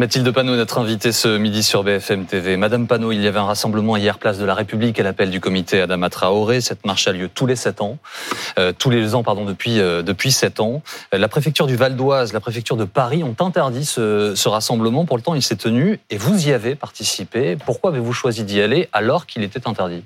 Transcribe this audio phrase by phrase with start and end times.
[0.00, 2.56] Mathilde Panot, notre invitée ce midi sur BFM TV.
[2.56, 5.40] Madame Panot, il y avait un rassemblement hier place de la République à l'appel du
[5.40, 6.62] comité Adama Traoré.
[6.62, 7.98] Cette marche a lieu tous les sept ans,
[8.58, 10.80] euh, tous les ans pardon depuis euh, depuis sept ans.
[11.12, 15.04] La préfecture du Val d'Oise, la préfecture de Paris ont interdit ce, ce rassemblement.
[15.04, 17.58] Pour le temps, il s'est tenu et vous y avez participé.
[17.62, 20.02] Pourquoi avez-vous choisi d'y aller alors qu'il était interdit?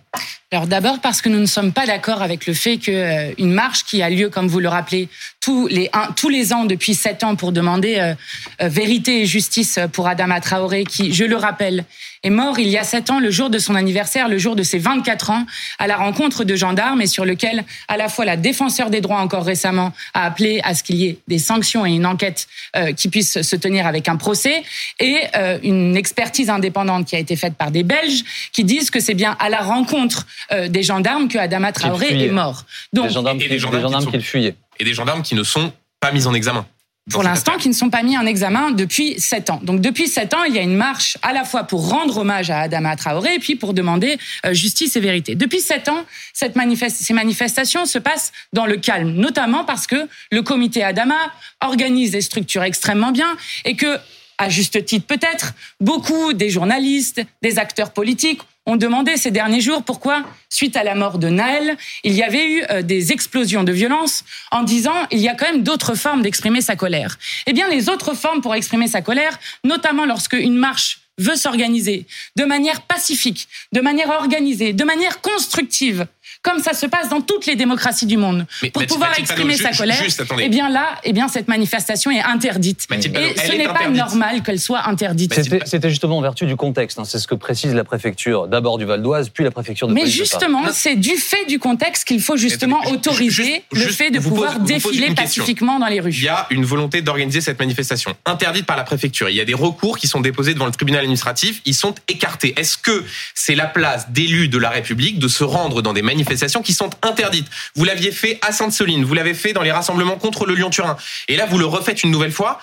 [0.54, 3.82] Alors d'abord parce que nous ne sommes pas d'accord avec le fait qu'une euh, marche
[3.82, 5.08] qui a lieu, comme vous le rappelez,
[5.40, 8.14] tous les, tous les ans depuis sept ans pour demander euh,
[8.62, 11.84] euh, vérité et justice pour Adama Traoré, qui, je le rappelle,
[12.24, 14.62] est mort il y a sept ans, le jour de son anniversaire, le jour de
[14.62, 15.46] ses 24 ans,
[15.78, 19.20] à la rencontre de gendarmes et sur lequel à la fois la défenseur des droits
[19.20, 22.92] encore récemment a appelé à ce qu'il y ait des sanctions et une enquête euh,
[22.92, 24.62] qui puisse se tenir avec un procès
[24.98, 29.00] et euh, une expertise indépendante qui a été faite par des Belges qui disent que
[29.00, 32.64] c'est bien à la rencontre euh, des gendarmes que Adama Traoré est mort.
[32.92, 34.56] Donc, des gendarmes, et des gendarmes, qui, fuyaient.
[34.78, 36.66] Et des gendarmes qui ne sont pas mis en examen
[37.10, 39.60] pour l'instant, qui ne sont pas mis en examen depuis sept ans.
[39.62, 42.50] Donc depuis sept ans, il y a une marche à la fois pour rendre hommage
[42.50, 45.34] à Adama Traoré et puis pour demander euh, justice et vérité.
[45.34, 46.54] Depuis sept ans, cette
[46.88, 51.18] ces manifestations se passent dans le calme, notamment parce que le comité Adama
[51.60, 53.98] organise des structures extrêmement bien et que
[54.38, 59.82] à juste titre peut-être, beaucoup des journalistes, des acteurs politiques ont demandé ces derniers jours
[59.82, 63.72] pourquoi, suite à la mort de Naël, il y avait eu euh, des explosions de
[63.72, 67.18] violence en disant il y a quand même d'autres formes d'exprimer sa colère.
[67.46, 72.06] Eh bien, les autres formes pour exprimer sa colère, notamment lorsque une marche veut s'organiser
[72.36, 76.06] de manière pacifique, de manière organisée, de manière constructive,
[76.44, 80.00] comme ça se passe dans toutes les démocraties du monde, pour pouvoir exprimer sa colère,
[80.38, 82.86] eh bien là, eh bien cette manifestation est interdite.
[82.90, 85.34] et ce n'est pas normal qu'elle soit interdite.
[85.64, 86.98] C'était justement en vertu du contexte.
[86.98, 87.04] Hein.
[87.04, 90.06] C'est ce que précise la préfecture, d'abord du Val d'Oise, puis la préfecture de Mais
[90.06, 95.14] justement, c'est du fait du contexte qu'il faut justement autoriser le fait de pouvoir défiler
[95.14, 96.12] pacifiquement dans les rues.
[96.12, 99.30] Il y a une volonté d'organiser cette manifestation interdite par la préfecture.
[99.30, 101.62] Il y a des recours qui sont déposés devant le tribunal administratif.
[101.64, 102.52] Ils sont écartés.
[102.58, 103.02] Est-ce que
[103.34, 106.90] c'est la place d'élus de la République de se rendre dans des manifestations qui sont
[107.02, 107.46] interdites.
[107.74, 110.96] Vous l'aviez fait à Sainte-Soline, vous l'avez fait dans les rassemblements contre le Lyon-Turin.
[111.28, 112.60] Et là, vous le refaites une nouvelle fois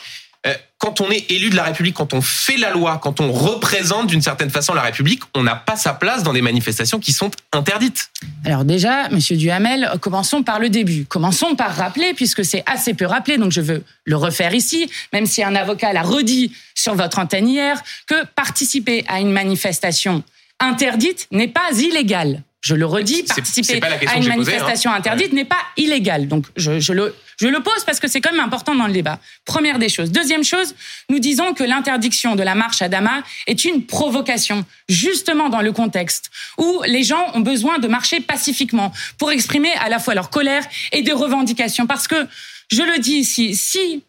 [0.48, 3.32] euh, quand on est élu de la République, quand on fait la loi, quand on
[3.32, 7.14] représente d'une certaine façon la République, on n'a pas sa place dans des manifestations qui
[7.14, 8.10] sont interdites.
[8.44, 11.06] Alors déjà, Monsieur Duhamel, commençons par le début.
[11.06, 15.28] Commençons par rappeler, puisque c'est assez peu rappelé, donc je veux le refaire ici, même
[15.28, 20.24] si un avocat l'a redit sur votre antenne hier, que participer à une manifestation
[20.60, 24.28] interdite n'est pas illégal je le redis, participer à une hein.
[24.28, 26.28] manifestation interdite n'est pas illégal.
[26.28, 28.94] Donc je, je, le, je le pose parce que c'est quand même important dans le
[28.94, 29.20] débat.
[29.46, 30.12] Première des choses.
[30.12, 30.76] Deuxième chose,
[31.10, 35.72] nous disons que l'interdiction de la marche à Dama est une provocation, justement dans le
[35.72, 36.30] contexte
[36.60, 40.64] où les gens ont besoin de marcher pacifiquement pour exprimer à la fois leur colère
[40.92, 41.88] et des revendications.
[41.88, 42.28] Parce que,
[42.72, 44.04] je le dis ici, si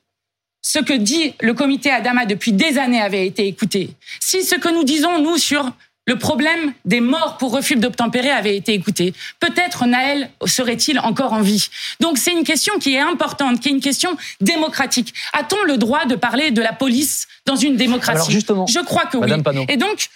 [0.61, 3.91] ce que dit le comité Adama depuis des années avait été écouté,
[4.21, 5.73] si ce que nous disons, nous, sur
[6.07, 9.15] le problème des morts pour refus d'obtempérer avait été écouté.
[9.39, 11.69] Peut-être Naël serait-il encore en vie.
[12.01, 15.15] Donc c'est une question qui est importante, qui est une question démocratique.
[15.33, 18.17] A-t-on le droit de parler de la police dans une démocratie?
[18.17, 19.31] Alors justement, Je crois que oui.
[19.69, 20.09] Et donc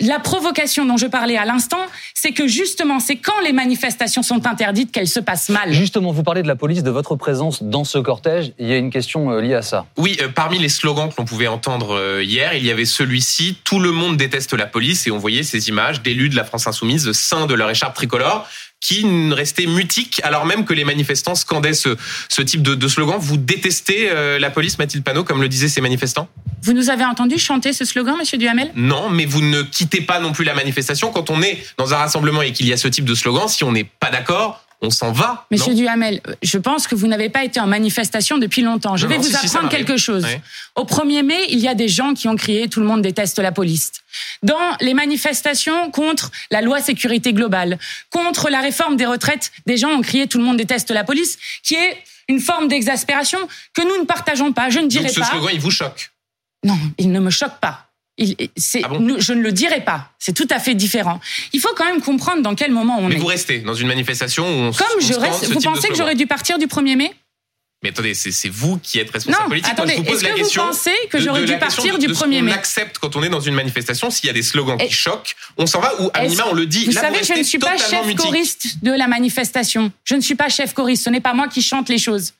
[0.00, 1.80] la provocation dont je parlais à l'instant,
[2.14, 5.72] c'est que justement, c'est quand les manifestations sont interdites qu'elles se passent mal.
[5.72, 8.52] Justement, vous parlez de la police, de votre présence dans ce cortège.
[8.58, 9.86] Il y a une question euh, liée à ça.
[9.98, 13.58] Oui, euh, parmi les slogans que l'on pouvait entendre euh, hier, il y avait celui-ci
[13.62, 15.06] Tout le monde déteste la police.
[15.06, 18.48] Et on voyait ces images d'élus de la France insoumise, sein de leur écharpe tricolore,
[18.80, 21.96] qui restait mutique alors même que les manifestants scandaient ce,
[22.28, 23.18] ce type de, de, slogan.
[23.20, 26.28] Vous détestez euh, la police, Mathilde Panot, comme le disaient ces manifestants?
[26.62, 28.70] Vous nous avez entendu chanter ce slogan, Monsieur Duhamel?
[28.74, 31.12] Non, mais vous ne quittez pas non plus la manifestation.
[31.12, 33.64] Quand on est dans un rassemblement et qu'il y a ce type de slogan, si
[33.64, 35.46] on n'est pas d'accord, on s'en va.
[35.50, 38.96] Monsieur Duhamel, je pense que vous n'avez pas été en manifestation depuis longtemps.
[38.96, 40.26] Je vais vous apprendre quelque chose.
[40.74, 43.38] Au 1er mai, il y a des gens qui ont crié Tout le monde déteste
[43.38, 43.92] la police.
[44.42, 47.78] Dans les manifestations contre la loi sécurité globale,
[48.10, 51.38] contre la réforme des retraites, des gens ont crié Tout le monde déteste la police,
[51.62, 51.98] qui est
[52.28, 53.38] une forme d'exaspération
[53.74, 54.70] que nous ne partageons pas.
[54.70, 55.26] Je ne dirais Donc ce pas.
[55.26, 56.10] Ce slogan, il vous choque?
[56.64, 57.89] Non, il ne me choque pas.
[58.20, 58.88] Il, ah
[59.18, 60.12] je ne le dirai pas.
[60.18, 61.20] C'est tout à fait différent.
[61.54, 63.14] Il faut quand même comprendre dans quel moment on est.
[63.14, 65.46] Mais vous restez dans une manifestation où on Comme je reste.
[65.46, 67.14] Vous pensez que j'aurais dû partir du 1er mai?
[67.82, 69.72] Mais attendez, c'est vous qui êtes responsable non, politique.
[69.72, 70.62] Attendez, je vous pose la question.
[70.64, 72.52] Vous pensez que j'aurais dû partir du 1er mai?
[72.52, 75.34] On accepte quand on est dans une manifestation, s'il y a des slogans qui choquent,
[75.56, 76.84] on s'en va ou à minima on le dit.
[76.84, 79.90] Vous savez, je ne suis pas chef choriste de la manifestation.
[80.04, 81.04] Je ne suis pas chef choriste.
[81.04, 82.34] Ce n'est pas moi qui chante les choses.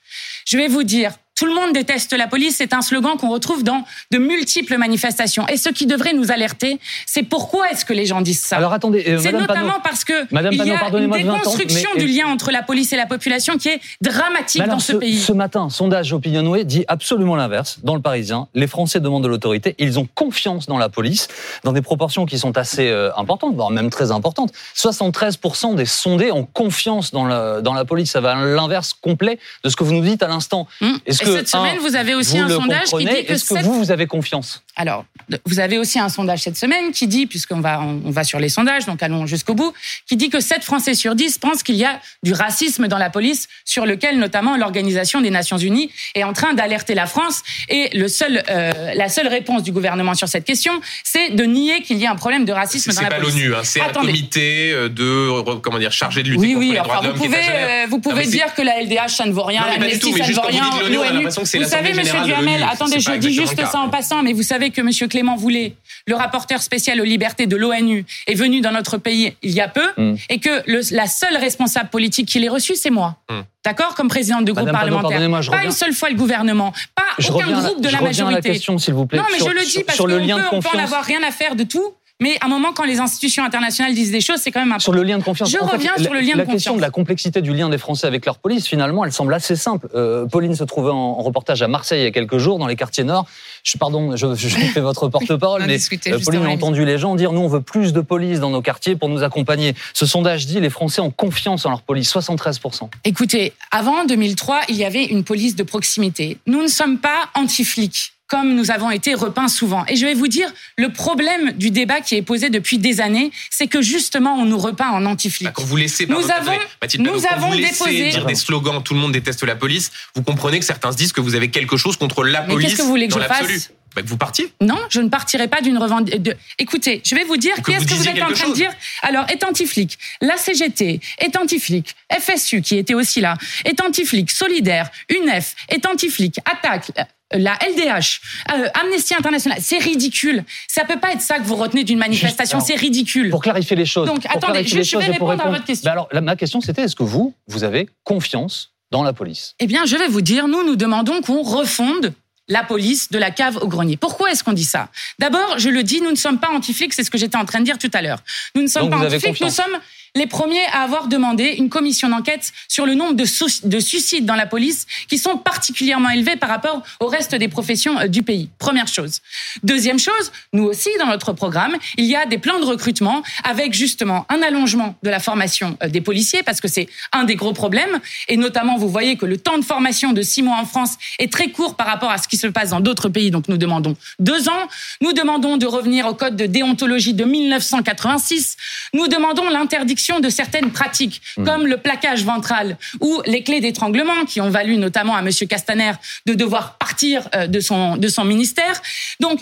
[0.46, 3.64] Je vais vous dire, Tout le monde déteste la police, c'est un slogan qu'on retrouve
[3.64, 5.48] dans de multiples manifestations.
[5.48, 8.74] Et ce qui devrait nous alerter, c'est pourquoi est-ce que les gens disent ça Alors
[8.74, 9.80] attendez, euh, c'est notamment Panot.
[9.82, 12.92] parce que Madame il y Panot, a une déconstruction mais- du lien entre la police
[12.92, 15.18] et la population qui est dramatique dans ce, pays.
[15.18, 17.78] Ce matin, sondage Opinionway dit absolument l'inverse.
[17.84, 19.74] Dans le Parisien, les Français demandent de l'autorité.
[19.78, 21.28] Ils ont confiance dans la police,
[21.64, 24.52] dans des proportions qui sont assez euh, importantes, voire même très importantes.
[24.76, 28.10] 73% des sondés ont confiance dans la, dans la police.
[28.10, 30.68] Ça va à l'inverse complet de ce que vous nous dites à l'instant.
[30.82, 30.98] Hum.
[31.06, 33.32] Est-ce Et que, cette semaine, un, vous avez aussi vous un sondage qui dit que
[33.32, 34.62] Est-ce que vous, vous avez confiance?
[34.76, 35.04] Alors,
[35.46, 38.48] vous avez aussi un sondage cette semaine qui dit, puisqu'on va, on va sur les
[38.48, 39.72] sondages, donc allons jusqu'au bout,
[40.06, 43.10] qui dit que 7 Français sur 10 pensent qu'il y a du racisme dans la
[43.10, 47.42] police, sur lequel notamment l'Organisation des Nations Unies est en train d'alerter la France.
[47.68, 50.72] Et le seul, euh, la seule réponse du gouvernement sur cette question,
[51.04, 53.34] c'est de nier qu'il y ait un problème de racisme dans C'est la pas police.
[53.34, 54.06] l'ONU, hein, c'est un Attendez.
[54.08, 56.70] comité euh, de comment dire chargé de lutter Oui, contre oui.
[56.72, 57.26] les droits Enfin, de vous l'homme.
[57.26, 59.66] pouvez, euh, vous pouvez mais c'est- dire que la LDH ça ne vaut rien, Non,
[59.78, 61.19] mais pas tout, mais ça ne vaut vous rien, l'ONU, a l'ONU.
[61.20, 64.32] L'impression que c'est Vous savez, Monsieur Duhamel, attendez, je dis juste ça en passant, mais
[64.32, 65.74] vous savez que Monsieur Clément Voulet,
[66.06, 69.68] le rapporteur spécial aux libertés de l'ONU, est venu dans notre pays il y a
[69.68, 70.14] peu, Mm.
[70.28, 73.16] et que le- la seule responsable politique qui l'ait reçu, c'est moi.
[73.30, 73.40] Mm.
[73.64, 75.18] D'accord Comme présidente de groupe Madame parlementaire.
[75.18, 77.88] Pas reviens- une seule fois le gouvernement, pas Je aucun reviens à la- groupe de
[77.88, 78.48] je la reviens à la majorité.
[78.52, 79.18] question, s'il vous plaît.
[79.18, 81.20] Non, mais sur- je le dis sur- parce sur qu'on le peut, en avoir rien
[81.22, 84.38] à faire de tout, mais à un moment, quand les institutions internationales disent des choses,
[84.40, 84.84] c'est quand même important.
[84.84, 85.50] Sur le lien de confiance.
[85.50, 86.76] Je En reviens sur le lien de La question confiance.
[86.76, 89.88] de la complexité du lien des Français avec leur police, finalement, elle semble assez simple.
[89.94, 92.66] Euh, Pauline se trouvait en, en reportage à Marseille il y a quelques jours, dans
[92.66, 93.26] les quartiers nord.
[93.62, 97.14] Je, pardon, je, je fais votre porte-parole, mais discuté euh, Pauline a entendu les gens
[97.14, 99.74] dire nous, on veut plus de police dans nos quartiers pour nous accompagner.
[99.94, 102.88] Ce sondage dit les Français ont confiance en leur police, 73%.
[103.04, 106.38] Écoutez, avant 2003, il y avait une police de proximité.
[106.46, 109.84] Nous ne sommes pas anti-flics comme nous avons été repeints souvent.
[109.88, 113.32] Et je vais vous dire, le problème du débat qui est posé depuis des années,
[113.50, 115.46] c'est que justement, on nous repeint en anti-flics.
[115.48, 118.34] Bah, Quand vous laissez, Nous pardon, avons- Mathilde nous quand avons vous déposé- dire des
[118.36, 121.34] slogans, tout le monde déteste la police, vous comprenez que certains se disent que vous
[121.34, 124.02] avez quelque chose contre la Mais police qu'est-ce que vous voulez que je fasse Bah,
[124.02, 124.52] que vous partiez.
[124.60, 126.34] Non, je ne partirai pas d'une revendication.
[126.60, 128.70] Écoutez, je vais vous dire qu'est-ce que vous êtes en train de dire.
[129.02, 129.98] Alors, est anti-flic.
[130.20, 131.96] La CGT est anti-flic.
[132.16, 134.30] FSU, qui était aussi là, est anti-flic.
[134.30, 136.38] Solidaire, UNEF est anti-flic.
[136.44, 136.92] Attaque.
[137.32, 138.20] La LDH,
[138.52, 140.44] euh, Amnesty International, c'est ridicule.
[140.66, 143.30] Ça peut pas être ça que vous retenez d'une manifestation, c'est ridicule.
[143.30, 144.06] Pour clarifier les choses.
[144.08, 145.90] Donc, attendez, je- vais répondre à votre question.
[145.92, 149.54] Alors, la- ma question, c'était est-ce que vous, vous avez confiance dans la police?
[149.60, 152.12] Eh bien, je vais vous dire, nous, nous demandons qu'on refonde
[152.48, 153.96] la police de la cave au grenier.
[153.96, 154.88] Pourquoi est-ce qu'on dit ça?
[155.20, 157.60] D'abord, je le dis, nous ne sommes pas anti-flics, c'est ce que j'étais en train
[157.60, 158.18] de dire tout à l'heure.
[158.56, 159.78] Nous ne sommes Donc pas anti-flics, nous sommes
[160.14, 164.46] les premiers à avoir demandé une commission d'enquête sur le nombre de, suicides dans la
[164.46, 168.48] police qui sont particulièrement élevés par rapport au reste des professions euh, du pays.
[168.58, 169.20] Première chose.
[169.62, 173.72] Deuxième chose, nous aussi, dans notre programme, il y a des plans de recrutement avec
[173.72, 177.52] justement un allongement de la formation euh, des policiers parce que c'est un des gros
[177.52, 178.00] problèmes.
[178.28, 181.32] Et notamment, vous voyez que le temps de formation de six mois en France est
[181.32, 183.30] très court par rapport à ce qui se passe dans d'autres pays.
[183.30, 184.68] Donc nous demandons deux ans.
[185.00, 188.56] Nous demandons de revenir au code de déontologie de 1986.
[188.94, 194.40] Nous demandons l'interdiction de certaines pratiques, comme le plaquage ventral ou les clés d'étranglement, qui
[194.40, 195.92] ont valu notamment à Monsieur Castaner
[196.26, 198.80] de devoir partir euh, de son, de son ministère.
[199.20, 199.40] Donc,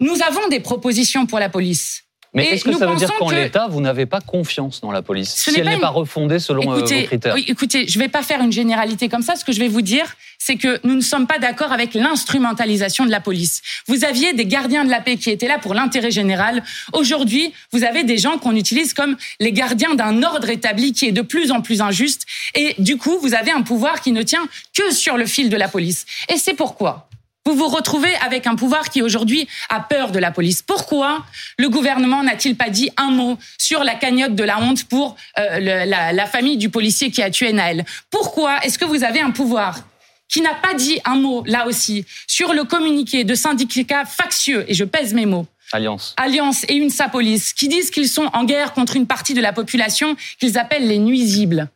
[0.00, 2.04] nous avons des propositions pour la police.
[2.34, 4.90] Mais est-ce que nous ça veut dire qu'en que- l'état, vous n'avez pas confiance dans
[4.92, 7.04] la police Ce Si n'est elle pas n'est une- pas refondée selon euh, vos Écoutez,
[7.06, 9.34] critères oui, écoutez, je vais pas faire une généralité comme ça.
[9.34, 10.04] Ce que je vais vous dire,
[10.38, 13.60] c'est que nous ne sommes pas d'accord avec l'instrumentalisation de la police.
[13.86, 16.62] Vous aviez des gardiens de la paix qui étaient là pour l'intérêt général.
[16.92, 21.12] Aujourd'hui, vous avez des gens qu'on utilise comme les gardiens d'un ordre établi qui est
[21.12, 22.26] de plus en plus injuste.
[22.54, 25.56] Et du coup, vous avez un pouvoir qui ne tient que sur le fil de
[25.56, 26.06] la police.
[26.28, 27.08] Et c'est pourquoi
[27.44, 30.60] vous vous retrouvez avec un pouvoir qui aujourd'hui a peur de la police.
[30.60, 31.24] Pourquoi
[31.58, 35.58] le gouvernement n'a-t-il pas dit un mot sur la cagnotte de la honte pour euh,
[35.58, 37.86] la, la famille du policier qui a tué Naël?
[38.10, 39.80] Pourquoi est-ce que vous avez un pouvoir
[40.28, 44.74] qui n'a pas dit un mot, là aussi, sur le communiqué de syndicats factieux, et
[44.74, 46.14] je pèse mes mots, Alliance.
[46.16, 49.52] Alliance et UNSA Police, qui disent qu'ils sont en guerre contre une partie de la
[49.52, 51.68] population qu'ils appellent les nuisibles.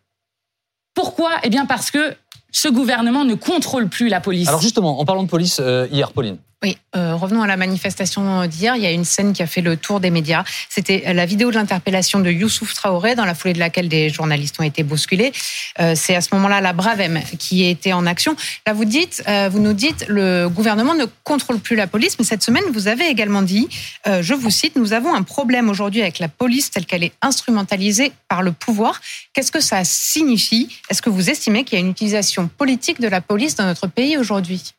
[0.95, 1.33] Pourquoi?
[1.43, 2.15] Eh bien parce que
[2.51, 4.49] ce gouvernement ne contrôle plus la police.
[4.49, 8.47] Alors justement, en parlant de police, euh, hier, Pauline, Oui, euh, revenons à la manifestation
[8.47, 8.77] d'hier.
[8.77, 10.45] Il y a une scène qui a fait le tour des médias.
[10.69, 14.61] C'était la vidéo de l'interpellation de Youssouf Traoré, dans la foulée de laquelle des journalistes
[14.61, 15.33] ont été bousculés.
[15.81, 18.37] Euh, c'est à ce moment-là la Bravem qui était en action.
[18.65, 22.25] Là, vous dites, euh, vous nous dites, le gouvernement ne contrôle plus la police, mais
[22.25, 23.69] cette semaine, vous avez également dit,
[24.07, 27.13] euh, je vous cite, nous avons un problème aujourd'hui avec la police telle qu'elle est
[27.23, 29.01] instrumentalisée par le pouvoir.
[29.35, 30.69] Qu'est-ce que ça signifie?
[30.89, 33.89] Est-ce que vous estimez qu'il y a une utilisation politique de la police dans notre
[33.89, 34.75] pays aujourd'hui?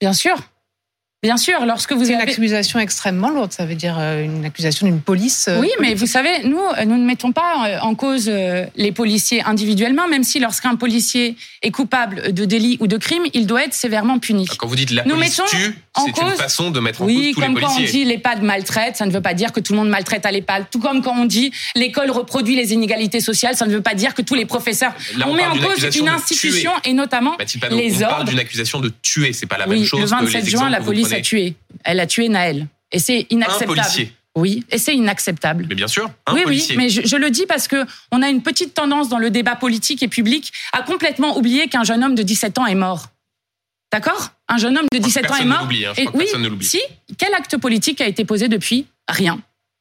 [0.00, 0.36] Bien sûr.
[1.22, 2.32] Bien sûr, lorsque vous C'est une avez...
[2.32, 3.52] accusation extrêmement lourde.
[3.52, 5.46] Ça veut dire euh, une accusation d'une police.
[5.48, 9.40] euh, Oui, mais vous savez, nous, euh, nous ne mettons pas en cause les policiers
[9.44, 13.72] individuellement, même si lorsqu'un policier est coupable de délit ou de crime, il doit être
[13.74, 14.48] sévèrement puni.
[14.58, 17.32] Quand vous dites la Nous police mettons tue, c'est une façon de mettre en Oui,
[17.32, 19.72] cause tous comme quand on dit l'EHPAD maltraite, ça ne veut pas dire que tout
[19.72, 20.66] le monde maltraite à l'EHPAD.
[20.70, 24.14] Tout comme quand on dit l'école reproduit les inégalités sociales, ça ne veut pas dire
[24.14, 24.92] que tous les professeurs.
[25.16, 28.00] Là, on on met parle en cause une institution et notamment Mathilde Panot, les on
[28.00, 28.30] parle ordres.
[28.30, 30.70] d'une accusation de tuer, c'est pas la même Oui, chose le que 27 les juin,
[30.70, 31.54] la police a tué.
[31.84, 32.66] Elle a tué Naël.
[32.90, 33.72] Et c'est inacceptable.
[33.72, 34.12] Un policier.
[34.34, 35.66] Oui, et c'est inacceptable.
[35.68, 36.74] Mais bien sûr, un oui, policier.
[36.76, 39.28] oui, mais je, je le dis parce que on a une petite tendance dans le
[39.30, 43.08] débat politique et public à complètement oublier qu'un jeune homme de 17 ans est mort.
[43.92, 44.30] D'accord?
[44.52, 45.62] Un jeune homme de crois que 17 ans est mort.
[45.70, 45.92] hein.
[45.96, 46.66] Je Et oui, personne ne l'oublie.
[46.66, 46.80] si,
[47.18, 49.40] quel acte politique a été posé depuis Rien.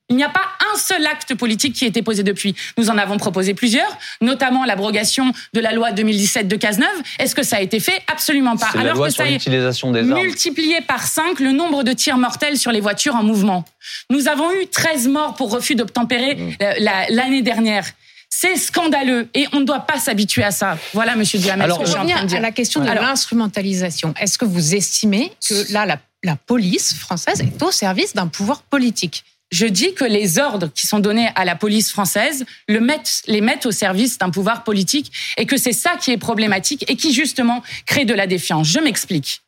[0.09, 2.53] Il n'y a pas un seul acte politique qui a été posé depuis.
[2.77, 7.01] Nous en avons proposé plusieurs, notamment l'abrogation de la loi 2017 de Cazeneuve.
[7.17, 8.01] Est-ce que ça a été fait?
[8.11, 8.71] Absolument pas.
[8.73, 10.21] La Alors loi que sur ça l'utilisation des armes.
[10.21, 13.63] multiplié par 5 le nombre de tirs mortels sur les voitures en mouvement.
[14.09, 16.49] Nous avons eu 13 morts pour refus d'obtempérer Mmh.
[16.79, 17.85] la- l'année dernière.
[18.33, 20.77] C'est scandaleux et on ne doit pas s'habituer à ça.
[20.93, 22.38] Voilà, Monsieur Duhamel, Alors, je dire.
[22.38, 27.41] à la question de l'instrumentalisation, est-ce que vous estimez que là, la, la police française
[27.41, 29.25] est au service d'un pouvoir politique?
[29.51, 33.41] Je dis que les ordres qui sont donnés à la police française le mettent, les
[33.41, 37.13] mettent au service d'un pouvoir politique et que c'est ça qui est problématique et qui
[37.13, 38.67] justement crée de la défiance.
[38.69, 39.41] Je m'explique.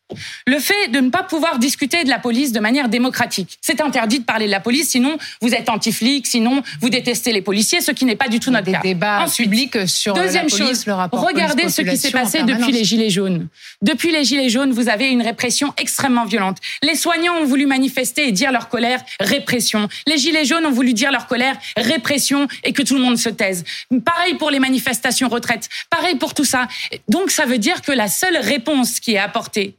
[0.48, 3.58] Le fait de ne pas pouvoir discuter de la police de manière démocratique.
[3.62, 7.42] C'est interdit de parler de la police, sinon vous êtes anti-flic, sinon vous détestez les
[7.42, 8.82] policiers, ce qui n'est pas du tout notre Des cas.
[8.82, 12.44] débats Ensuite, publics sur Deuxième la police, chose, le rapport regardez ce qui s'est passé
[12.44, 13.48] depuis les Gilets jaunes.
[13.82, 16.58] Depuis les Gilets jaunes, vous avez une répression extrêmement violente.
[16.82, 19.88] Les soignants ont voulu manifester et dire leur colère, répression.
[20.08, 23.30] Les Gilets jaunes ont voulu dire leur colère, répression, et que tout le monde se
[23.30, 23.64] taise.
[24.06, 26.68] Pareil pour les manifestations retraites, pareil pour tout ça.
[27.08, 29.76] Donc ça veut dire que la seule réponse qui est apportée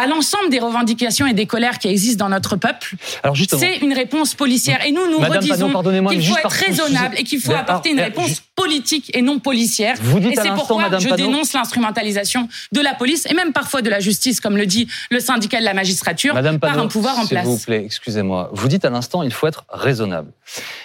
[0.00, 3.76] à l'ensemble des revendications et des colères qui existent dans notre peuple, Alors justement, c'est
[3.78, 4.84] une réponse policière.
[4.86, 5.68] Et nous, nous Madame redisons
[6.08, 9.22] qu'il faut être raisonnable et qu'il faut Mais apporter une alors, réponse juste- politique et
[9.22, 9.96] non policière.
[10.02, 13.34] Vous dites et à c'est l'instant, pourquoi Madame je dénonce l'instrumentalisation de la police et
[13.34, 16.78] même parfois de la justice, comme le dit le syndicat de la magistrature, Madame par
[16.78, 17.46] un pouvoir en s'il place.
[17.46, 18.50] vous plaît, excusez-moi.
[18.52, 20.30] Vous dites à l'instant, il faut être raisonnable.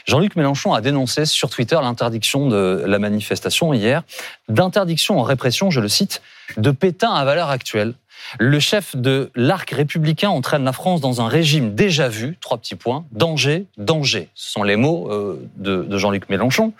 [0.06, 4.04] Jean-Luc Mélenchon a dénoncé sur Twitter l'interdiction de la manifestation hier,
[4.50, 6.22] d'interdiction en répression, je le cite,
[6.58, 7.94] de Pétain à valeur actuelle.
[8.40, 12.76] Le chef de l'arc républicain entraîne la France dans un régime déjà vu, trois petits
[12.76, 14.30] points, danger, danger.
[14.36, 16.74] Ce sont les mots euh, de, Jean-Luc Mélenchon.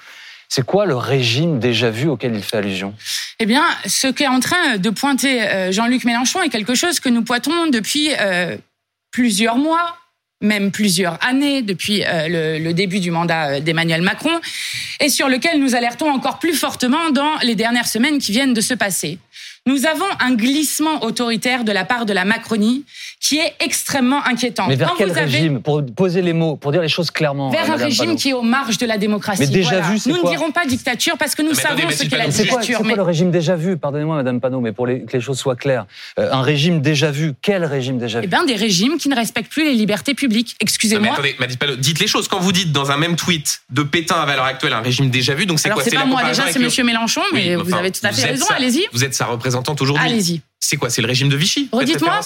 [0.50, 2.94] C'est quoi le régime déjà vu auquel il fait allusion?
[3.40, 7.10] Eh bien, ce qu'est en train de pointer euh, Jean-Luc Mélenchon est quelque chose que
[7.10, 8.56] nous pointons depuis euh,
[9.12, 9.98] plusieurs mois,
[10.42, 14.40] même plusieurs années, depuis le, début du mandat d'Emmanuel Macron,
[15.00, 18.62] et sur lequel nous alertons encore plus fortement dans les dernières semaines qui viennent de
[18.62, 19.18] se passer.
[19.68, 22.84] Nous avons un glissement autoritaire de la part de la Macronie
[23.20, 24.68] qui est extrêmement inquiétant.
[24.68, 27.10] Mais vers Quand quel vous avez- régime Pour poser les mots, pour dire les choses
[27.10, 27.50] clairement.
[27.50, 29.42] vers un Madame régime qui est aux marges de la démocratie.
[29.42, 29.88] Mais déjà Voilà.
[29.90, 32.10] vu, c'est Nous quoi ne dirons pas dictature parce que nous Mais savons ce qu'est
[32.12, 32.78] la Panot, C'est quoi, c'est dictature.
[32.78, 33.76] quoi mais- le régime déjà vu?
[33.78, 35.88] Pardonnez-moi, Madame Panot, mais pour les- que les choses soient claires.
[36.20, 39.16] Euh, un régime déjà vu, quel régime déjà Eh vu bien, des régimes qui ne
[39.16, 40.50] respectent plus les libertés publiques.
[40.50, 41.14] Non, mais Excusez-moi.
[41.14, 42.28] attendez, Mathilde Panot, dites les choses.
[42.28, 45.34] Quand vous dites dans un même tweet de Pétain à valeur actuelle un régime déjà
[45.34, 48.06] vu, donc c'est quoi c'est pas moi déjà, c'est Monsieur Mélenchon, mais vous avez tout
[48.06, 48.46] à fait raison.
[48.56, 48.86] Allez-y.
[48.94, 50.06] Vous êtes sa représentante aujourd'hui.
[50.06, 50.42] Allez-y.
[50.60, 52.20] C'est quoi C'est le régime de Vichy Redites-moi.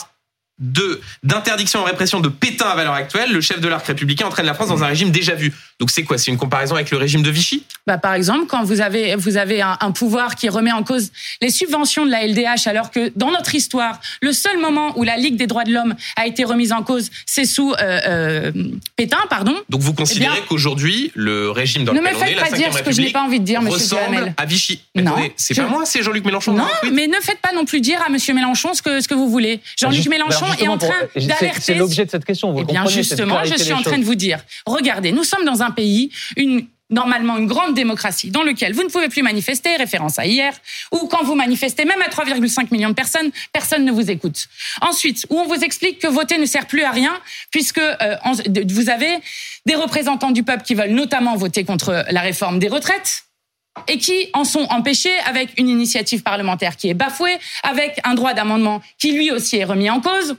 [0.60, 4.46] De d'interdiction en répression de Pétain à valeur actuelle, le chef de l'arc républicain entraîne
[4.46, 5.54] la France dans un régime déjà vu.
[5.80, 6.18] Donc c'est quoi?
[6.18, 7.64] C'est une comparaison avec le régime de Vichy?
[7.88, 11.12] Bah, par exemple, quand vous avez, vous avez un, un pouvoir qui remet en cause
[11.42, 15.16] les subventions de la LDH, alors que dans notre histoire, le seul moment où la
[15.18, 17.76] Ligue des droits de l'homme a été remise en cause, c'est sous euh,
[18.08, 18.52] euh,
[18.96, 19.56] Pétain, pardon.
[19.70, 22.44] Donc vous considérez Eh qu'aujourd'hui le régime dans Ne me lequel on est, faites la
[22.44, 24.34] pas 5 dire ce que je n'ai pas envie de dire, Monsieur Duhamel.
[24.38, 24.82] à Vichy.
[24.96, 26.54] Non, c'est je- pas moi, c'est Jean-Luc Mélenchon.
[26.54, 26.94] Non, tweet.
[26.94, 29.30] mais ne faites pas non plus dire à Monsieur Mélenchon ce que, ce que vous
[29.30, 29.62] voulez.
[29.80, 31.52] Jean-Luc Juste- Mélenchon est en train d'alerter.
[31.60, 34.16] C'est l'objet de cette question, vous Eh bien, justement, je suis en train de vous
[34.16, 38.84] dire, regardez, nous sommes dans un pays, une normalement une grande démocratie, dans lequel vous
[38.84, 40.54] ne pouvez plus manifester, référence à hier,
[40.92, 44.48] ou quand vous manifestez, même à 3,5 millions de personnes, personne ne vous écoute.
[44.82, 47.20] Ensuite, où on vous explique que voter ne sert plus à rien,
[47.52, 48.16] puisque euh,
[48.70, 49.20] vous avez
[49.66, 53.26] des représentants du peuple qui veulent notamment voter contre la réforme des retraites,
[53.88, 58.34] et qui en sont empêchés avec une initiative parlementaire qui est bafouée, avec un droit
[58.34, 60.36] d'amendement qui lui aussi est remis en cause.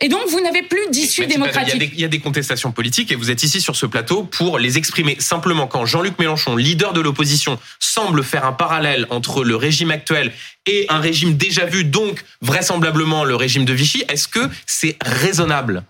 [0.00, 1.74] Et donc, vous n'avez plus d'issue démocratique.
[1.74, 3.76] Il y, a des, il y a des contestations politiques et vous êtes ici sur
[3.76, 5.16] ce plateau pour les exprimer.
[5.20, 10.32] Simplement, quand Jean-Luc Mélenchon, leader de l'opposition, semble faire un parallèle entre le régime actuel
[10.66, 15.82] et un régime déjà vu, donc vraisemblablement le régime de Vichy, est-ce que c'est raisonnable?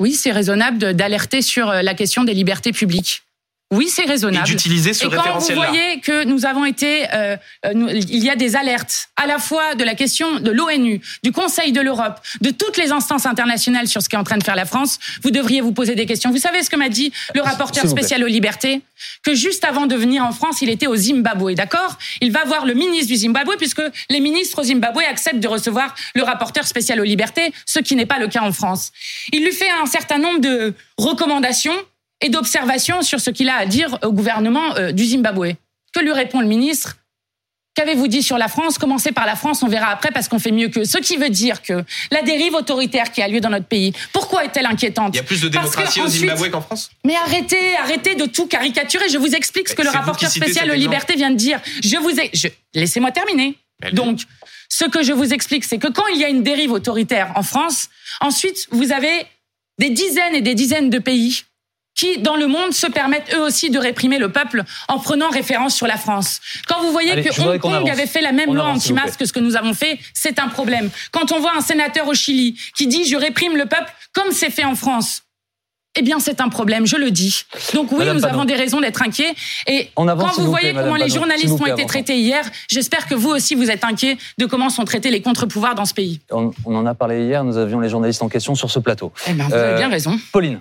[0.00, 3.22] Oui, c'est raisonnable d'alerter sur euh, la question des libertés publiques.
[3.74, 4.46] Oui, c'est raisonnable.
[4.48, 5.66] Et d'utiliser ce Et quand vous référentiel-là.
[5.66, 9.38] voyez que nous avons été, euh, euh, nous- il y a des alertes à la
[9.38, 13.88] fois de la question de l'ONU, du Conseil de l'Europe, de toutes les instances internationales
[13.88, 16.30] sur ce qu'est en train de faire la France, vous devriez vous poser des questions.
[16.30, 18.80] Vous savez ce que m'a dit le rapporteur spécial aux libertés?
[19.22, 21.98] Que juste avant de venir en France, il était au Zimbabwe, d'accord?
[22.20, 25.94] Il va voir le ministre du Zimbabwe puisque les ministres au Zimbabwe acceptent de recevoir
[26.14, 28.92] le rapporteur spécial aux libertés, ce qui n'est pas le cas en France.
[29.32, 31.74] Il lui fait un certain nombre de recommandations
[32.20, 35.52] et d'observations sur ce qu'il a à dire au gouvernement euh, du Zimbabwe.
[35.92, 36.96] Que lui répond le ministre?
[37.74, 38.78] Qu'avez-vous dit sur la France?
[38.78, 40.84] Commencez par la France, on verra après parce qu'on fait mieux que.
[40.84, 44.44] Ce qui veut dire que la dérive autoritaire qui a lieu dans notre pays, pourquoi
[44.44, 45.12] est-elle inquiétante?
[45.14, 46.90] Il y a plus de démocratie au Zimbabwe qu'en France?
[47.04, 49.08] Mais arrêtez, arrêtez de tout caricaturer.
[49.08, 51.60] Je vous explique ce que le rapporteur spécial aux libertés vient de dire.
[51.82, 53.58] Je vous ai, je- laissez-moi terminer.
[53.92, 54.20] Donc,
[54.68, 57.42] ce que je vous explique, c'est que quand il y a une dérive autoritaire en
[57.42, 57.88] France,
[58.20, 59.26] ensuite, vous avez
[59.80, 61.42] des dizaines et des dizaines de pays
[61.94, 65.74] qui, dans le monde, se permettent eux aussi de réprimer le peuple en prenant référence
[65.76, 66.40] sur la France.
[66.68, 67.90] Quand vous voyez Allez, que Hong Kong avance.
[67.90, 70.48] avait fait la même On loi anti-masque que ce que nous avons fait, c'est un
[70.48, 70.90] problème.
[71.12, 74.50] Quand on voit un sénateur au Chili qui dit je réprime le peuple comme c'est
[74.50, 75.22] fait en France,
[75.96, 77.44] eh bien, c'est un problème, je le dis.
[77.72, 79.32] Donc oui, Madame nous avons des raisons d'être inquiets.
[79.68, 82.44] Et avance, quand vous vous voyez plaît, comment Madame les journalistes ont été traités hier,
[82.68, 85.94] j'espère que vous aussi vous êtes inquiets de comment sont traités les contre-pouvoirs dans ce
[85.94, 86.18] pays.
[86.32, 89.12] On, on en a parlé hier, nous avions les journalistes en question sur ce plateau.
[89.28, 90.18] Eh bien, vous Euh, avez bien raison.
[90.32, 90.60] Pauline,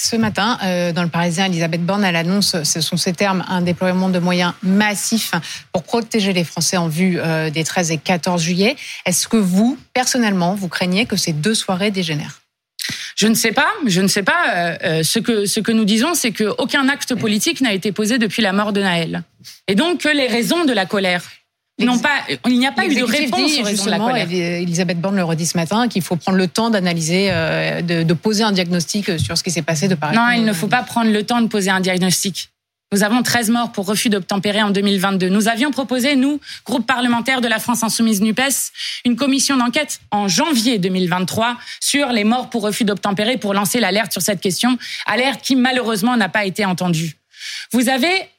[0.00, 3.62] Ce matin, euh, dans le Parisien, Elisabeth Borne, elle annonce, ce sont ses termes, un
[3.62, 5.32] déploiement de moyens massifs
[5.72, 8.76] pour protéger les Français en vue euh, des 13 et 14 juillet.
[9.06, 12.40] Est-ce que vous, personnellement, vous craignez que ces deux soirées dégénèrent?
[13.16, 14.54] Je ne sais pas, je ne sais pas.
[14.54, 18.18] euh, euh, ce que ce que nous disons, c'est qu'aucun acte politique n'a été posé
[18.18, 19.24] depuis la mort de Naël,
[19.66, 21.24] et donc que les raisons de la colère
[21.86, 24.30] n'ont pas, il n'y a pas eu de réponse dit, de la colère.
[24.30, 28.02] et Elisabeth Borne le redit ce matin, qu'il faut prendre le temps d'analyser, euh, de,
[28.02, 30.16] de poser un diagnostic sur ce qui s'est passé de Paris.
[30.16, 32.50] Non, il ne faut pas prendre le temps de poser un diagnostic.
[32.90, 35.28] Nous avons 13 morts pour refus d'obtempérer en 2022.
[35.28, 38.72] Nous avions proposé, nous, groupe parlementaire de la France Insoumise NUPES,
[39.04, 44.12] une commission d'enquête en janvier 2023 sur les morts pour refus d'obtempérer pour lancer l'alerte
[44.12, 47.18] sur cette question, alerte qui malheureusement n'a pas été entendue.
[47.72, 48.30] Vous avez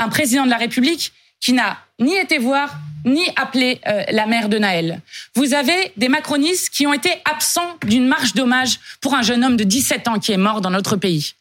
[0.00, 1.12] un président de la République
[1.44, 2.74] qui n'a ni été voir,
[3.04, 5.02] ni appelé euh, la mère de Naël.
[5.34, 9.58] Vous avez des macronistes qui ont été absents d'une marche d'hommage pour un jeune homme
[9.58, 11.34] de 17 ans qui est mort dans notre pays.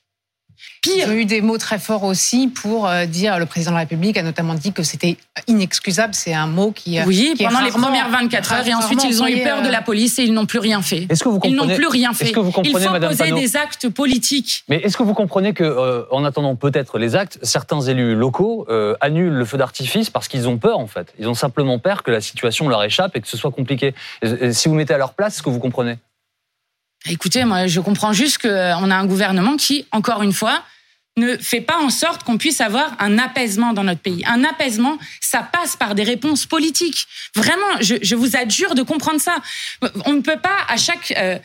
[0.86, 3.76] Ils Pire, ont eu des mots très forts aussi pour euh, dire, le président de
[3.76, 5.16] la République a notamment dit que c'était
[5.48, 6.14] inexcusable.
[6.14, 7.00] C'est un mot qui.
[7.00, 9.62] euh, oui, qui est pendant les premières 24 heures, et ensuite ils ont eu peur
[9.62, 11.08] de la police et ils n'ont plus rien fait.
[11.10, 12.26] est-ce que vous Ils comprenez n'ont plus rien fait.
[12.26, 14.64] Est-ce que vous comprenez, Il faut Madame poser Panot des actes politiques.
[14.68, 18.66] Mais est-ce que vous comprenez que, euh, en attendant peut-être les actes, certains élus locaux
[18.70, 21.14] euh, annulent le feu d'artifice parce qu'ils ont peur en fait?
[21.20, 23.94] Ils ont simplement peur que la situation leur échappe et que ce soit compliqué.
[24.22, 25.98] Et- et si vous mettez à leur place, est-ce que vous comprenez?
[27.10, 28.50] Écoutez, moi, je comprends juste qu'on
[28.92, 30.64] a un gouvernement qui, encore une fois,
[31.18, 34.24] ne fait pas en sorte qu'on puisse avoir un apaisement dans notre pays.
[34.26, 37.08] Un apaisement, ça passe par des réponses politiques.
[37.36, 39.38] Vraiment, je, je vous adjure de comprendre ça.
[40.06, 41.38] On ne peut pas à chaque euh,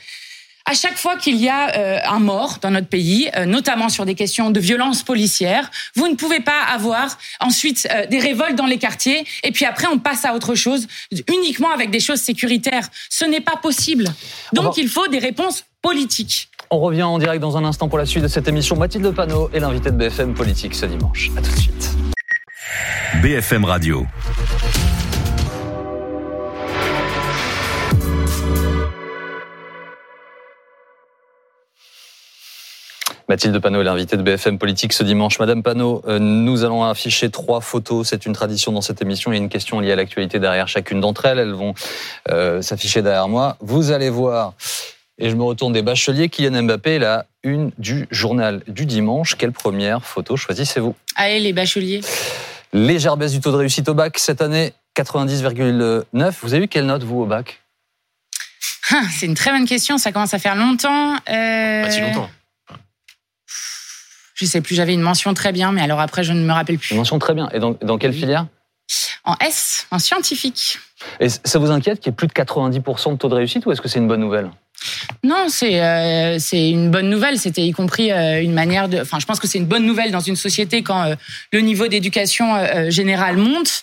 [0.71, 4.05] à chaque fois qu'il y a euh, un mort dans notre pays, euh, notamment sur
[4.05, 8.67] des questions de violence policière, vous ne pouvez pas avoir ensuite euh, des révoltes dans
[8.67, 10.87] les quartiers et puis après on passe à autre chose
[11.29, 12.87] uniquement avec des choses sécuritaires.
[13.09, 14.05] Ce n'est pas possible.
[14.53, 16.49] Donc va- il faut des réponses politiques.
[16.71, 18.77] On revient en direct dans un instant pour la suite de cette émission.
[18.77, 21.31] Mathilde Panot est l'invitée de BFM Politique ce dimanche.
[21.37, 21.91] À tout de suite.
[23.23, 24.07] BFM Radio.
[33.29, 35.39] Mathilde Panot est l'invitée de BFM Politique ce dimanche.
[35.39, 38.09] Madame Panot, euh, nous allons afficher trois photos.
[38.09, 39.33] C'est une tradition dans cette émission.
[39.33, 41.39] Il y a une question liée à l'actualité derrière chacune d'entre elles.
[41.39, 41.75] Elles vont
[42.31, 43.59] euh, s'afficher derrière moi.
[43.61, 44.55] Vous allez voir,
[45.19, 49.37] et je me retourne des bacheliers, Kylian Mbappé, la une du journal du dimanche.
[49.37, 50.95] Quelle première photo choisissez-vous?
[51.15, 52.01] Allez les bacheliers.
[52.73, 56.33] Légère baisse du taux de réussite au bac cette année, 90,9.
[56.41, 57.61] Vous avez eu quelle note, vous, au bac?
[58.91, 59.99] Ah, C'est une très bonne question.
[59.99, 61.15] Ça commence à faire longtemps.
[61.29, 62.31] Euh, Pas si longtemps.
[64.39, 64.75] Je sais plus.
[64.75, 66.93] J'avais une mention très bien, mais alors après je ne me rappelle plus.
[66.93, 67.49] Une mention très bien.
[67.53, 68.47] Et dans, dans quelle filière?
[69.25, 70.79] En S, en scientifique.
[71.21, 73.73] Et ça vous inquiète qu'il y ait plus de 90% de taux de réussite ou
[73.73, 74.51] est-ce que c'est une bonne nouvelle?
[75.25, 77.39] Non, c'est euh, c'est une bonne nouvelle.
[77.39, 79.01] C'était y compris euh, une manière de.
[79.01, 81.15] Enfin, je pense que c'est une bonne nouvelle dans une société quand euh,
[81.53, 82.47] le niveau d'éducation
[82.89, 83.83] générale monte.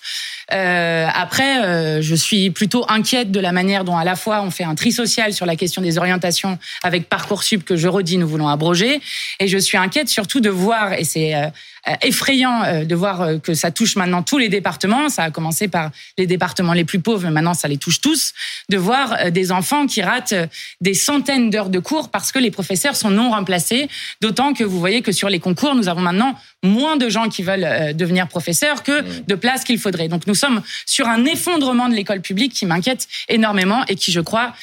[0.53, 4.51] Euh, après, euh, je suis plutôt inquiète de la manière dont à la fois on
[4.51, 8.27] fait un tri social sur la question des orientations avec parcoursup que je redis, nous
[8.27, 9.01] voulons abroger,
[9.39, 11.47] et je suis inquiète surtout de voir, et c'est euh,
[11.87, 15.09] euh, effrayant euh, de voir que ça touche maintenant tous les départements.
[15.09, 18.33] Ça a commencé par les départements les plus pauvres, mais maintenant ça les touche tous.
[18.69, 20.33] De voir des enfants qui ratent
[20.81, 23.87] des centaines d'heures de cours parce que les professeurs sont non remplacés.
[24.21, 27.43] D'autant que vous voyez que sur les concours, nous avons maintenant moins de gens qui
[27.43, 29.25] veulent devenir professeurs que mmh.
[29.27, 30.07] de places qu'il faudrait.
[30.07, 34.21] Donc nous sommes sur un effondrement de l'école publique qui m'inquiète énormément et qui, je
[34.21, 34.53] crois,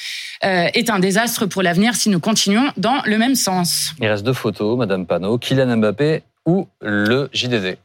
[0.41, 3.93] est un désastre pour l'avenir si nous continuons dans le même sens.
[4.01, 5.37] Il reste deux photos, Madame Panot.
[5.37, 7.77] Kylian Mbappé ou le JDD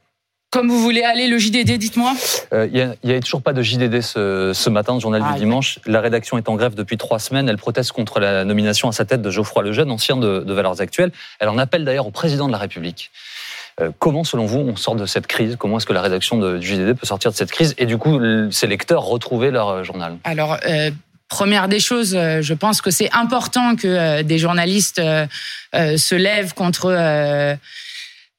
[0.50, 2.14] comme vous voulez aller, le JDD, dites-moi.
[2.54, 5.36] Euh, il n'y a, toujours pas de JDD ce, ce matin, le journal du ah,
[5.36, 5.78] dimanche.
[5.84, 7.50] La rédaction est en grève depuis trois semaines.
[7.50, 10.80] Elle proteste contre la nomination à sa tête de Geoffroy Lejeune, ancien de, de Valeurs
[10.80, 11.12] Actuelles.
[11.38, 13.10] Elle en appelle d'ailleurs au président de la République.
[13.80, 15.56] Euh, comment, selon vous, on sort de cette crise?
[15.58, 17.74] Comment est-ce que la rédaction du JDD peut sortir de cette crise?
[17.78, 20.16] Et du coup, ses lecteurs retrouver leur euh, journal.
[20.24, 20.58] Alors,
[21.28, 24.98] Première des choses, je pense que c'est important que des journalistes
[25.74, 26.88] se lèvent contre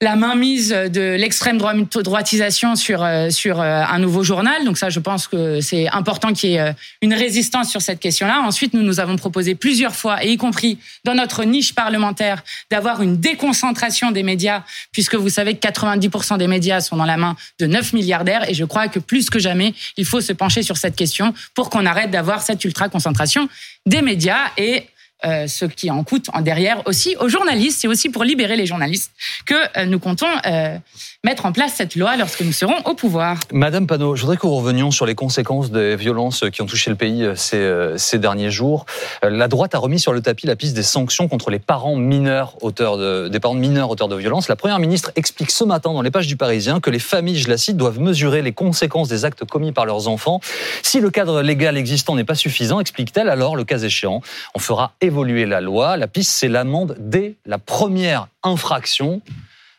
[0.02, 4.64] la mainmise de l'extrême droitisation sur euh, sur euh, un nouveau journal.
[4.64, 8.00] Donc ça, je pense que c'est important qu'il y ait euh, une résistance sur cette
[8.00, 8.40] question-là.
[8.40, 13.02] Ensuite, nous nous avons proposé plusieurs fois, et y compris dans notre niche parlementaire, d'avoir
[13.02, 17.36] une déconcentration des médias, puisque vous savez que 90% des médias sont dans la main
[17.58, 18.48] de 9 milliardaires.
[18.48, 21.68] Et je crois que plus que jamais, il faut se pencher sur cette question pour
[21.68, 23.50] qu'on arrête d'avoir cette ultra concentration
[23.84, 24.86] des médias et
[25.24, 27.80] euh, ce qui en coûte en derrière aussi aux journalistes.
[27.80, 29.12] C'est aussi pour libérer les journalistes
[29.44, 30.78] que euh, nous comptons euh,
[31.22, 33.36] mettre en place cette loi lorsque nous serons au pouvoir.
[33.52, 36.88] Madame Panot, je voudrais que nous revenions sur les conséquences des violences qui ont touché
[36.88, 38.86] le pays ces, ces derniers jours.
[39.22, 42.56] La droite a remis sur le tapis la piste des sanctions contre les parents mineurs
[42.62, 44.48] auteurs de, des parents mineurs auteurs de violences.
[44.48, 47.50] La première ministre explique ce matin dans les pages du Parisien que les familles, je
[47.50, 50.40] la cite, doivent mesurer les conséquences des actes commis par leurs enfants.
[50.82, 54.22] Si le cadre légal existant n'est pas suffisant, explique-t-elle, alors, le cas échéant,
[54.54, 55.98] on fera évoluer la loi.
[55.98, 59.20] La piste, c'est l'amende dès la première infraction.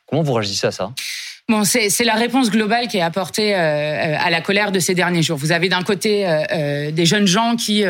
[0.05, 0.91] Comment vous réagissez à ça?
[1.49, 5.21] Bon, c'est la réponse globale qui est apportée euh, à la colère de ces derniers
[5.21, 5.37] jours.
[5.37, 7.83] Vous avez d'un côté euh, euh, des jeunes gens qui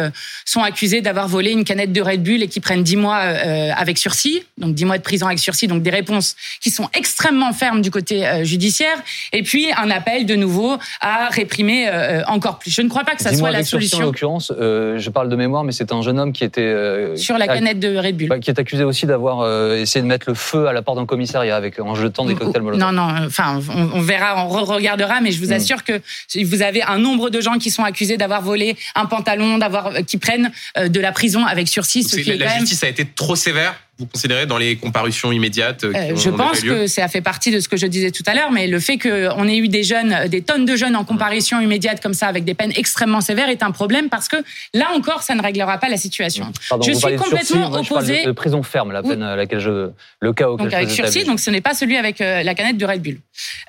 [0.46, 3.98] sont accusés d'avoir volé une canette de Red Bull et qui prennent 10 mois avec
[3.98, 7.82] sursis, donc 10 mois de prison avec sursis, donc des réponses qui sont extrêmement fermes
[7.82, 8.98] du côté judiciaire,
[9.32, 11.90] et puis un appel de nouveau à réprimer
[12.28, 12.72] encore plus.
[12.72, 14.00] Je ne crois pas que ça soit la solution.
[14.00, 17.48] en l'occurrence, je parle de mémoire, mais c'est un jeune homme qui était sur la
[17.48, 20.74] canette de Red Bull, qui est accusé aussi d'avoir essayé de mettre le feu à
[20.74, 22.92] la porte d'un commissariat avec en jetant des cocktails Molotov.
[22.92, 23.51] Non, non, enfin
[23.94, 25.54] on, verra, on regardera, mais je vous mm.
[25.54, 26.02] assure que
[26.44, 30.02] vous avez un nombre de gens qui sont accusés d'avoir volé un pantalon, d'avoir euh,
[30.02, 32.04] qui prennent euh, de la prison avec sursis.
[32.26, 36.62] la, justice a été trop sévère vous considérez dans les comparutions immédiates euh, Je pense
[36.62, 38.98] que ça fait partie de ce que je disais tout à l'heure, mais le fait
[38.98, 42.44] qu'on ait eu des jeunes, des tonnes de jeunes en comparution immédiate comme ça, avec
[42.44, 44.38] des peines extrêmement sévères, est un problème parce que
[44.74, 46.52] là encore, ça ne réglera pas la situation.
[46.86, 48.26] je suis complètement opposé.
[48.26, 51.40] De, prison ferme, la peine à laquelle je, le cas auquel donc avec sursis, donc
[51.40, 53.18] ce n'est pas celui avec la canette de Red Bull.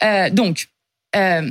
[0.03, 0.68] Euh, donc,
[1.16, 1.51] euh,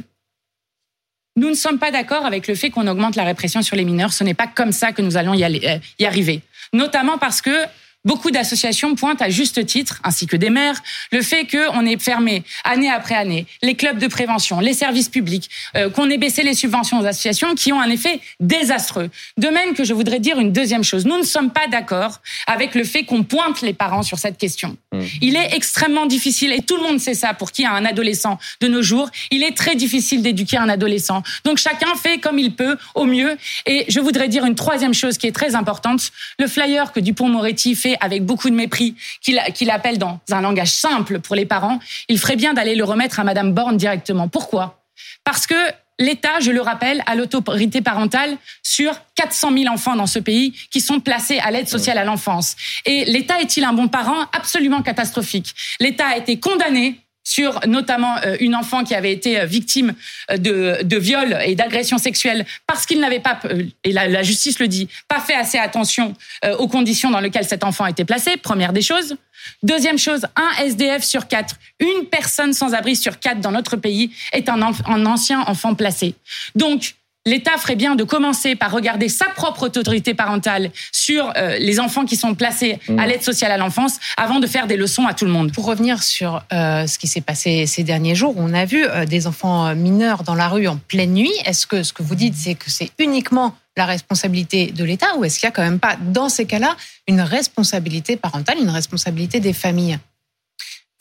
[1.35, 4.13] nous ne sommes pas d'accord avec le fait qu'on augmente la répression sur les mineurs.
[4.13, 6.41] Ce n'est pas comme ça que nous allons y, aller, euh, y arriver.
[6.73, 7.65] Notamment parce que
[8.03, 12.43] Beaucoup d'associations pointent à juste titre, ainsi que des maires, le fait qu'on ait fermé
[12.63, 16.55] année après année les clubs de prévention, les services publics, euh, qu'on ait baissé les
[16.55, 19.09] subventions aux associations qui ont un effet désastreux.
[19.37, 21.05] De même que je voudrais dire une deuxième chose.
[21.05, 24.77] Nous ne sommes pas d'accord avec le fait qu'on pointe les parents sur cette question.
[24.91, 25.01] Mmh.
[25.21, 28.39] Il est extrêmement difficile, et tout le monde sait ça, pour qui a un adolescent
[28.61, 31.21] de nos jours, il est très difficile d'éduquer un adolescent.
[31.43, 33.37] Donc chacun fait comme il peut, au mieux.
[33.65, 36.11] Et je voudrais dire une troisième chose qui est très importante.
[36.39, 41.19] Le flyer que Dupont-Moretti fait avec beaucoup de mépris, qu'il appelle dans un langage simple
[41.19, 44.27] pour les parents, il ferait bien d'aller le remettre à Madame Borne directement.
[44.27, 44.83] Pourquoi?
[45.23, 45.55] Parce que
[46.01, 50.81] L'État, je le rappelle, a l'autorité parentale sur 400 000 enfants dans ce pays qui
[50.81, 52.55] sont placés à l'aide sociale à l'enfance.
[52.87, 54.25] Et l'État est-il un bon parent?
[54.33, 55.53] Absolument catastrophique.
[55.79, 59.93] L'État a été condamné sur notamment euh, une enfant qui avait été euh, victime
[60.29, 63.39] euh, de, de viol et d'agression sexuelle parce qu'il n'avait pas,
[63.83, 66.13] et la, justice le dit, pas fait assez attention
[66.59, 69.15] aux conditions dans lesquelles cet enfant était placé, première des choses.
[69.63, 74.11] Deuxième chose, un SDF sur quatre, une personne sans abri sur quatre dans notre pays
[74.33, 76.15] est un, un ancien enfant placé.
[76.55, 81.79] Donc, l'État ferait bien de commencer par regarder sa propre autorité parentale sur euh, les
[81.79, 83.05] enfants qui sont placés à mmh.
[83.05, 85.51] l'aide sociale à l'enfance avant de faire des leçons à tout le monde.
[85.51, 89.05] Pour revenir sur euh, ce qui s'est passé ces derniers jours, on a vu euh,
[89.05, 91.33] des enfants mineurs dans la rue en pleine nuit.
[91.45, 95.23] Est-ce que ce que vous dites, c'est que c'est uniquement la responsabilité de l'État ou
[95.23, 96.75] est-ce qu'il n'y a quand même pas, dans ces cas-là,
[97.07, 99.99] une responsabilité parentale, une responsabilité des familles?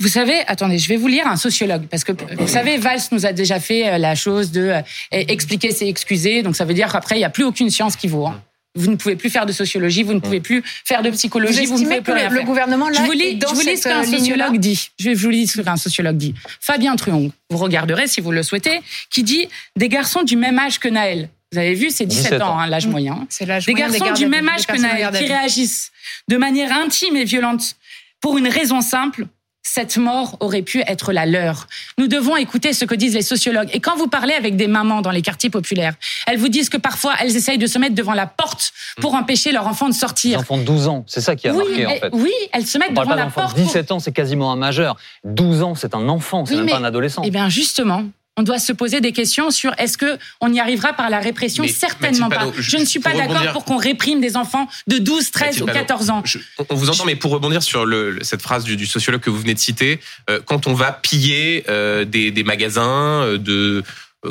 [0.01, 3.27] Vous savez, attendez, je vais vous lire un sociologue parce que vous savez, Valls nous
[3.27, 6.43] a déjà fait euh, la chose de euh, expliquer, c'est excuser.
[6.43, 8.27] Donc ça veut dire qu'après il n'y a plus aucune science qui vaut.
[8.27, 8.43] Hein.
[8.77, 11.77] Vous ne pouvez plus faire de sociologie, vous ne pouvez plus faire de psychologie, vous,
[11.77, 12.47] vous ne pouvez plus le, rien le faire.
[12.47, 14.91] gouvernement là, je vous lis, dans je vous lis ce qu'un euh, sociologue dit.
[14.99, 16.35] Je vais vous lire ce qu'un sociologue dit.
[16.61, 20.79] Fabien Truong, vous regarderez si vous le souhaitez, qui dit des garçons du même âge
[20.79, 21.29] que Naël.
[21.53, 23.27] Vous avez vu, c'est 17, 17 ans, hein, l'âge moyen.
[23.29, 25.91] C'est l'âge Des moyen garçons gardes du même des âge que Naël qui réagissent
[26.29, 27.75] de manière intime et violente
[28.21, 29.27] pour une raison simple.
[29.63, 31.67] Cette mort aurait pu être la leur.
[31.99, 33.69] Nous devons écouter ce que disent les sociologues.
[33.75, 35.95] Et quand vous parlez avec des mamans dans les quartiers populaires,
[36.27, 39.53] elles vous disent que parfois elles essayent de se mettre devant la porte pour empêcher
[39.53, 40.41] leur enfant de Les sortir.
[40.41, 42.11] enfants de 12 ans, c'est ça qui a oui, marqué en fait.
[42.13, 43.55] oui, elles se mettent On parle devant pas la porte.
[43.55, 44.97] pour- 17 ans, c'est quasiment un majeur.
[45.25, 47.23] 12 ans, c'est un enfant, c'est Oui, même mais- pas un adolescent.
[47.25, 48.05] Eh bien, justement,
[48.41, 51.63] on doit se poser des questions sur est-ce que on y arrivera par la répression?
[51.63, 52.51] Mais, Certainement pas.
[52.59, 55.63] Je ne suis pas d'accord rebondir- pour qu'on réprime des enfants de 12, 13 Mathilde
[55.63, 56.23] ou Panot, 14 ans.
[56.25, 56.39] je-
[56.71, 59.39] on- vous entend, mais pour rebondir sur le, cette phrase du, du sociologue que vous
[59.41, 60.01] venez de citer,
[60.31, 63.83] euh, quand on va piller euh, des, des magasins euh, de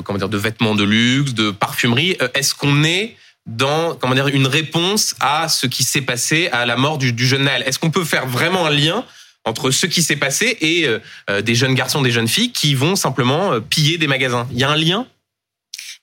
[0.03, 4.47] comment dire de vêtements de luxe, de parfumerie, est-ce qu'on est dans comment dire une
[4.47, 7.63] réponse à ce qui s'est passé à la mort du, du jeune Naël?
[7.65, 9.05] Est-ce qu'on peut faire vraiment un lien
[9.45, 10.99] entre ce qui s'est passé et euh,
[11.29, 14.59] euh, des jeunes garçons, des jeunes filles qui vont simplement euh, piller des magasins Il
[14.59, 15.07] y a un lien?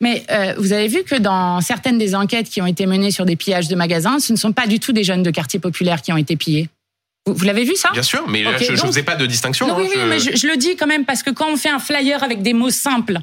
[0.01, 3.25] Mais euh, vous avez vu que dans certaines des enquêtes qui ont été menées sur
[3.25, 6.03] des pillages de magasins, ce ne sont pas du tout des jeunes de quartiers populaires
[6.03, 6.69] qui ont été pillés.
[7.27, 7.91] Vous, vous l'avez vu ça?
[7.93, 9.67] Bien sûr, mais je ne faisais pas de distinction.
[9.67, 11.57] Non, hein, oui, oui, mais je, je le dis quand même parce que quand on
[11.57, 13.19] fait un flyer avec des mots simples,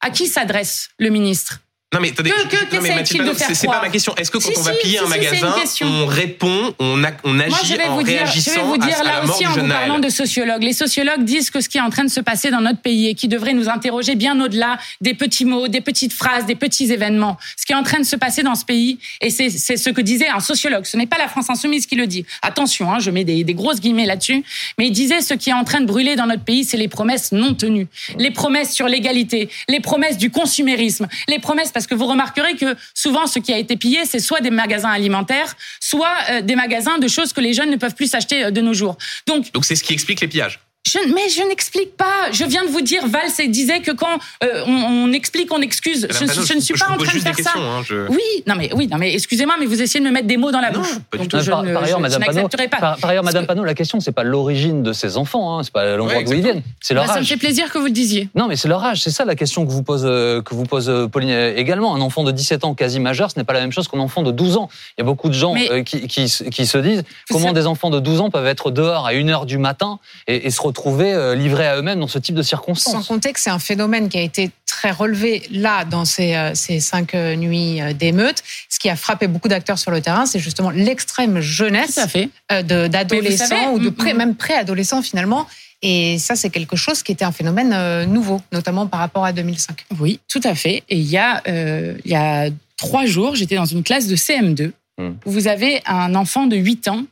[0.00, 1.60] à qui s'adresse le ministre?
[1.94, 3.80] Non mais attendez, Que- je- que- non, mais qu'essaye-t-il Mathilde de Panot, faire c'est pas
[3.80, 4.12] ma question.
[4.16, 5.10] Est-ce que quand Si, on va si, piller si, un si,
[5.44, 8.60] magasin, on répond, on, a- on agit Moi, je vais en vous dire, je vais
[8.60, 10.64] vous à, dire à là la mort aussi en vous parlant de sociologues.
[10.64, 13.06] Les sociologues disent que ce qui est en train de se passer dans notre pays
[13.06, 16.92] et qui devrait nous interroger bien au-delà des petits mots, des petites phrases, des petits
[16.92, 17.38] événements.
[17.56, 19.88] Ce qui est en train de se passer dans ce pays, et c'est c'est ce
[19.90, 20.86] que disait un sociologue.
[20.86, 22.26] Ce n'est pas la France insoumise qui le dit.
[22.42, 24.42] Attention, hein, je mets des, des grosses guillemets là-dessus.
[24.76, 26.88] Mais il disait ce qui est en train de brûler dans notre pays, c'est les
[26.88, 27.86] promesses non tenues,
[28.18, 32.74] les promesses sur l'égalité, les promesses du consumérisme, les promesses parce que vous remarquerez que
[32.94, 36.96] souvent ce qui a été pillé, c'est soit des magasins alimentaires, soit euh, des magasins
[36.96, 38.96] de choses que les jeunes ne peuvent plus s'acheter euh, de nos jours.
[39.26, 40.58] Donc, Donc c'est ce qui explique les pillages.
[40.86, 42.30] Je, mais je n'explique pas.
[42.32, 44.72] Je viens de vous dire, Valls disait que quand euh, on,
[45.08, 46.06] on explique, on excuse.
[46.10, 47.50] Je, ne suis je pas en train de faire ça.
[47.56, 50.26] hein, je- Oui, non mais oui, non mais excusez-moi, mais vous essayez de me mettre
[50.28, 50.92] des mots dans la Non, bouche.
[51.18, 51.40] Donc par,
[51.82, 52.66] ailleurs, Madame Panot, pas.
[52.68, 55.62] par, par ailleurs, Madame que- Panot, la question c'est pas l'origine de ces enfants, hein,
[55.64, 57.28] c'est pas l'endroit Ouais, d'où ils viennent, c'est leur Bah, ça me âge.
[57.28, 58.28] fait plaisir que vous le disiez.
[58.34, 60.64] Non, mais c'est leur âge, c'est ça la question que vous pose euh, que vous
[60.64, 61.94] pose euh, Pauline également.
[61.96, 64.22] Un enfant de 17 ans quasi majeur, ce n'est pas la même chose qu'un enfant
[64.22, 64.68] de 12 ans.
[64.96, 67.90] Il y a beaucoup de gens qui, qui, se- qui se disent comment des enfants
[67.90, 70.75] de 12 ans peuvent être dehors à 1 heure du matin et, et se retrouver
[70.84, 73.08] euh, livrés à eux-mêmes dans ce type de Sans circonstances.
[73.08, 76.80] compter que c'est un phénomène qui a été très relevé là dans ces, euh, ces
[76.80, 78.42] cinq euh, nuits euh, d'émeutes.
[78.68, 82.08] Ce qui a frappé beaucoup d'acteurs sur le terrain, c'est justement l'extrême jeunesse Tout à
[82.08, 82.28] fait.
[82.52, 84.16] euh, de- Mais vous d'adolescents ou de mm, pré, mm.
[84.18, 85.46] même préadolescents finalement.
[85.82, 89.32] Et ça, c'est quelque chose qui était un phénomène euh, nouveau, notamment par rapport à
[89.32, 89.84] 2005.
[90.00, 90.82] Oui, tout à fait.
[90.88, 94.16] Et il y a, euh, il y a trois jours, j'étais dans une classe de
[94.16, 95.12] CM2 Hmm.
[95.26, 97.02] où vous avez un enfant de 8 ans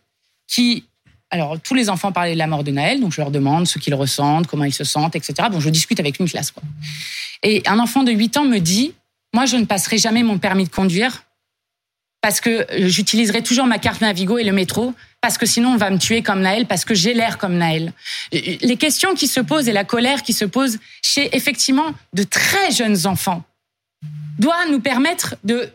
[0.48, 0.84] qui...
[1.34, 3.80] Alors, tous les enfants parlaient de la mort de Naël, donc je leur demande ce
[3.80, 5.48] qu'ils ressentent, comment ils se sentent, etc.
[5.50, 6.62] Bon, je discute avec une classe, quoi.
[7.42, 8.94] Et un enfant de 8 ans me dit,
[9.34, 11.24] moi, je ne passerai jamais mon permis de conduire
[12.22, 15.76] parce que euh, j'utiliserai toujours ma carte Navigo et le métro, parce que sinon on
[15.76, 17.92] va me tuer comme Naël, parce que j'ai l'air comme Naël.
[18.32, 22.22] Euh, Les questions qui se posent et la colère qui se pose chez effectivement de
[22.22, 23.42] très jeunes enfants
[24.38, 25.68] doit nous permettre de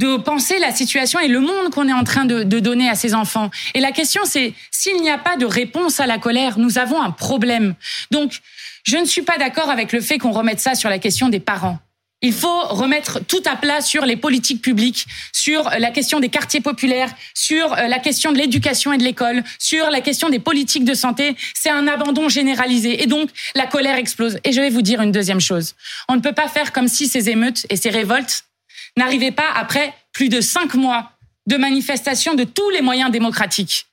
[0.00, 2.94] de penser la situation et le monde qu'on est en train de, de donner à
[2.94, 3.50] ces enfants.
[3.74, 7.00] Et la question, c'est s'il n'y a pas de réponse à la colère, nous avons
[7.00, 7.74] un problème.
[8.10, 8.40] Donc,
[8.84, 11.40] je ne suis pas d'accord avec le fait qu'on remette ça sur la question des
[11.40, 11.78] parents.
[12.24, 16.62] Il faut remettre tout à plat sur les politiques publiques, sur la question des quartiers
[16.62, 20.86] populaires, sur euh, la question de l'éducation et de l'école, sur la question des politiques
[20.86, 21.36] de santé.
[21.54, 24.38] C'est un abandon généralisé et donc la colère explose.
[24.44, 25.74] Et je vais vous dire une deuxième chose.
[26.08, 28.44] On ne peut pas faire comme si ces émeutes et ces révoltes
[28.96, 31.10] n'arrivaient pas après plus de cinq mois
[31.46, 33.86] de manifestations de tous les moyens démocratiques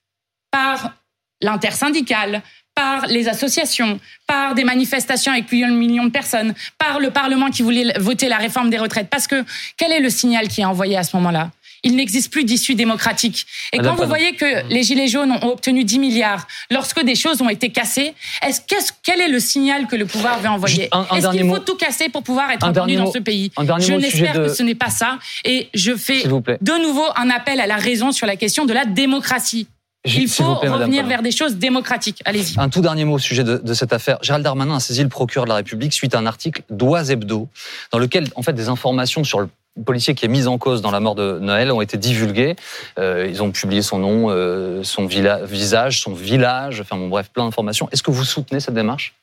[0.51, 0.93] par
[1.41, 2.41] l'intersyndicale,
[2.75, 7.63] par les associations, par des manifestations avec plusieurs millions de personnes, par le Parlement qui
[7.63, 9.09] voulait voter la réforme des retraites.
[9.09, 9.43] Parce que
[9.77, 11.51] quel est le signal qui est envoyé à ce moment-là?
[11.83, 13.45] Il n'existe plus d'issue démocratique.
[13.73, 17.15] Et Madame quand vous voyez que les Gilets jaunes ont obtenu 10 milliards, lorsque des
[17.15, 18.13] choses ont été cassées,
[18.45, 21.59] est-ce, qu'est-ce- quel est le signal que le pouvoir veut envoyer Est-ce qu'il faut mot.
[21.59, 24.75] tout casser pour pouvoir être entendu dans ce pays Je n'espère de- que ce n'est
[24.75, 25.17] pas ça.
[25.45, 28.85] Et je fais de nouveau un appel à la raison sur la question de la
[28.85, 29.67] démocratie.
[30.03, 32.21] Il faut plaît, revenir vers des choses démocratiques.
[32.25, 32.59] Allez-y.
[32.59, 34.17] Un tout dernier mot au sujet de, de cette affaire.
[34.23, 37.47] Gérald Darmanin a saisi le procureur de la République suite à un article d'Oise Hebdo,
[37.91, 39.49] dans lequel, en fait, des informations sur le
[39.85, 42.55] policier qui est mis en cause dans la mort de Noël ont été divulgués.
[42.99, 47.45] Euh, ils ont publié son nom, euh, son visage, son village, enfin bon bref, plein
[47.45, 47.87] d'informations.
[47.91, 49.13] Est-ce que vous soutenez cette démarche?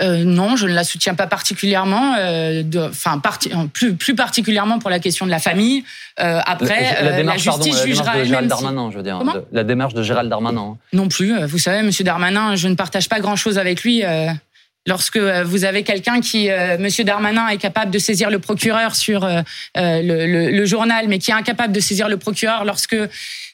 [0.00, 2.14] Euh, non, je ne la soutiens pas particulièrement.
[2.88, 5.82] Enfin, parti, plus, plus particulièrement pour la question de la famille.
[6.16, 8.48] Après, la, démarche, la justice pardon, jugera la démarche de Gérald.
[8.48, 9.18] Darmanin, je veux dire.
[9.18, 10.76] De- la démarche de Gérald Darmanin.
[10.92, 11.44] Non plus.
[11.46, 14.04] Vous savez, Monsieur Darmanin, je ne partage pas grand-chose avec lui.
[14.88, 18.96] Lorsque euh, vous avez quelqu'un qui, euh, Monsieur Darmanin, est capable de saisir le procureur
[18.96, 19.42] sur euh,
[19.76, 20.00] euh,
[20.50, 22.96] le, journal, mais qui est incapable de saisir le procureur lorsque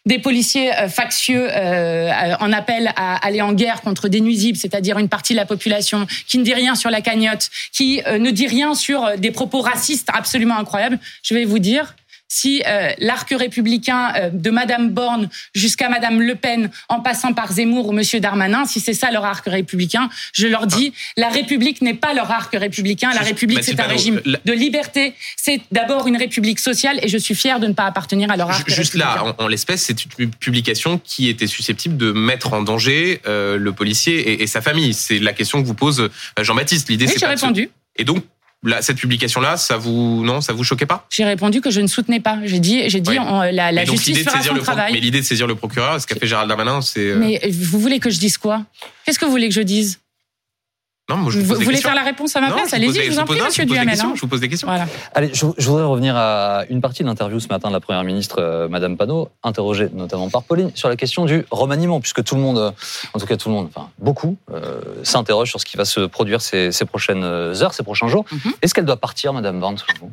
[0.07, 5.09] des policiers factieux euh, en appellent à aller en guerre contre des nuisibles, c'est-à-dire une
[5.09, 8.75] partie de la population qui ne dit rien sur la cagnotte, qui ne dit rien
[8.75, 11.97] sur des propos racistes absolument incroyables, je vais vous dire,
[12.35, 17.53] si euh, l'arc républicain euh, de Madame Borne jusqu'à Madame Le Pen, en passant par
[17.53, 21.81] Zemmour ou Monsieur Darmanin, si c'est ça leur arc républicain, je leur dis, la République
[21.81, 23.13] n'est pas leur arc républicain.
[23.15, 25.15] La République, c'est un régime de liberté.
[25.37, 28.51] C'est d'abord une République sociale, et je suis fière de ne pas appartenir à leur
[28.51, 32.63] arc Juste là, en, en l'espèce, c'est une publication qui était susceptible de mettre en
[32.63, 34.93] danger euh, le policier et, et sa famille.
[34.93, 36.89] C'est la question que vous pose Jean-Baptiste.
[36.89, 37.71] L'idée, Oui, c'est j'ai répondu.
[37.97, 38.25] Et donc,
[38.81, 41.07] cette publication-là, ça vous non, ça vous choquait pas?
[41.11, 42.39] J'ai répondu que je ne soutenais pas.
[42.45, 43.19] J'ai dit, j'ai dit, Oui.
[43.21, 44.93] on- la, la donc, justice fera son travail.
[44.93, 47.01] Mais l'idée de saisir le procureur, ce qu'a fait Gérald Darmanin, c'est.
[47.11, 48.63] euh, Mais vous voulez que je dise quoi?
[49.05, 49.99] Qu'est-ce que vous voulez que je dise?
[51.11, 51.83] Non, moi, je Vous voulez questions.
[51.91, 54.01] faire la réponse à ma Non, place Allez-y, je vous en prie, Monsieur Duhamel.
[54.01, 54.13] hein.
[54.15, 54.67] Je vous pose des questions.
[54.67, 54.87] Voilà.
[55.15, 58.05] Allez, je, je voudrais revenir à une partie de l'interview ce matin de la Première
[58.05, 62.37] ministre, euh, Madame Panot, interrogée notamment par Pauline, sur la question du remaniement, puisque tout
[62.37, 62.71] le monde, euh,
[63.13, 66.01] en tout cas tout le monde, enfin beaucoup, euh, s'interroge sur ce qui va se
[66.01, 68.25] produire ces, ces prochaines heures, ces prochains jours.
[68.33, 68.53] Mhm.
[68.63, 70.11] Est-ce qu'elle doit partir, Madame vous?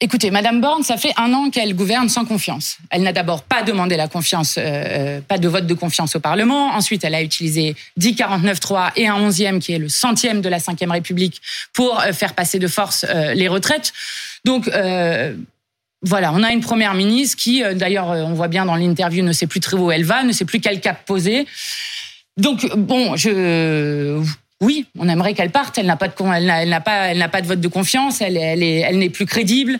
[0.00, 2.78] Écoutez, Madame Borne, ça fait un an qu'elle gouverne sans confiance.
[2.90, 6.20] Elle n'a d'abord pas demandé la confiance, euh, euh, pas de vote de confiance au
[6.20, 6.72] Parlement.
[6.74, 10.58] Ensuite, elle a utilisé 10 49.3 et un onzième qui est le centième de la
[10.58, 11.40] Cinquième République
[11.72, 13.92] pour euh, faire passer de force euh, les retraites.
[14.44, 15.36] Donc euh,
[16.02, 19.32] voilà, on a une première ministre qui, euh, d'ailleurs, on voit bien dans l'interview, ne
[19.32, 21.46] sait plus très où elle va, ne sait plus quel cap poser.
[22.36, 24.20] Donc bon, je
[24.64, 25.76] oui, on aimerait qu'elle parte.
[25.78, 28.20] Elle n'a pas de elle n'a pas elle n'a pas de vote de confiance.
[28.20, 29.78] Elle elle est elle n'est plus crédible.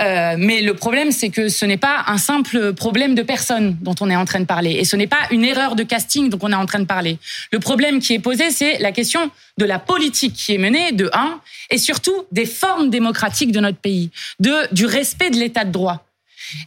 [0.00, 3.94] Euh, mais le problème, c'est que ce n'est pas un simple problème de personne dont
[4.00, 6.38] on est en train de parler, et ce n'est pas une erreur de casting dont
[6.42, 7.18] on est en train de parler.
[7.50, 11.10] Le problème qui est posé, c'est la question de la politique qui est menée, de
[11.12, 15.72] un, et surtout des formes démocratiques de notre pays, de du respect de l'état de
[15.72, 16.04] droit.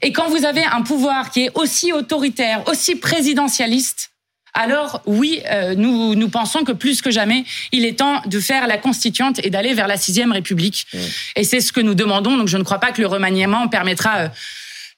[0.02, 4.11] Et quand vous avez un pouvoir qui est aussi autoritaire, aussi présidentialiste,
[4.54, 8.68] alors oui, euh, nous, nous pensons que plus que jamais, il est temps de faire
[8.68, 10.88] la constituante et d'aller vers la sixième République.
[11.36, 12.38] Et c'est ce que nous demandons.
[12.38, 14.28] Donc je ne crois pas que le remaniement permettra euh,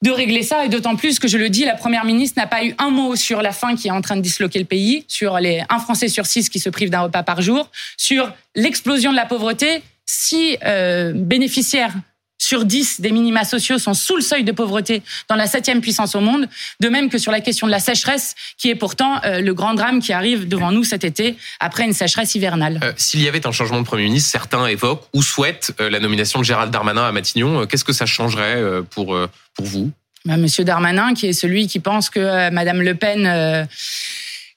[0.02, 0.66] de régler ça.
[0.66, 3.16] Et d'autant plus que je le dis, la première ministre n'a pas eu un mot
[3.16, 6.08] sur la faim qui est en train de disloquer le pays, sur les un Français
[6.08, 9.84] sur six qui se prive d'un repas par jour, sur l'explosion de la pauvreté.
[10.06, 11.94] Si euh, bénéficiaires
[12.44, 16.14] sur 10 des minima sociaux sont sous le seuil de pauvreté dans la septième puissance
[16.16, 16.48] au monde,
[16.80, 19.74] de même que sur la question de la sécheresse, qui est pourtant euh, le grand
[19.74, 22.80] drame qui arrive devant nous cet été, après une sécheresse hivernale.
[22.84, 26.00] Euh, S'il y avait un changement de Premier ministre, certains évoquent ou souhaitent euh, la
[26.00, 27.66] nomination de Gérald Darmanin à Matignon.
[27.66, 29.18] Qu'est-ce que ça changerait pour,
[29.54, 29.92] pour vous?
[30.26, 33.68] Bah, Monsieur Darmanin, qui est celui qui pense que Madame Le Pen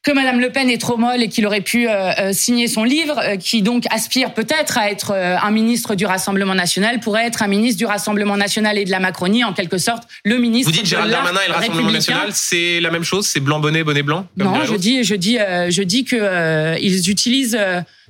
[0.06, 2.84] que Madame Le Pen est trop molle et qu'il aurait pu euh, euh, signer son
[2.84, 7.26] livre, euh, qui donc aspire peut-être à être euh, un ministre du Rassemblement national, pourrait
[7.26, 10.70] être un ministre du Rassemblement national et de la Macronie, en quelque sorte le ministre.
[10.70, 13.58] Vous dites de Gérald Darmanin et le Rassemblement national, c'est la même chose C'est blanc
[13.58, 17.58] bonnet, bonnet blanc Non, je dis, je dis, je dis que ils utilisent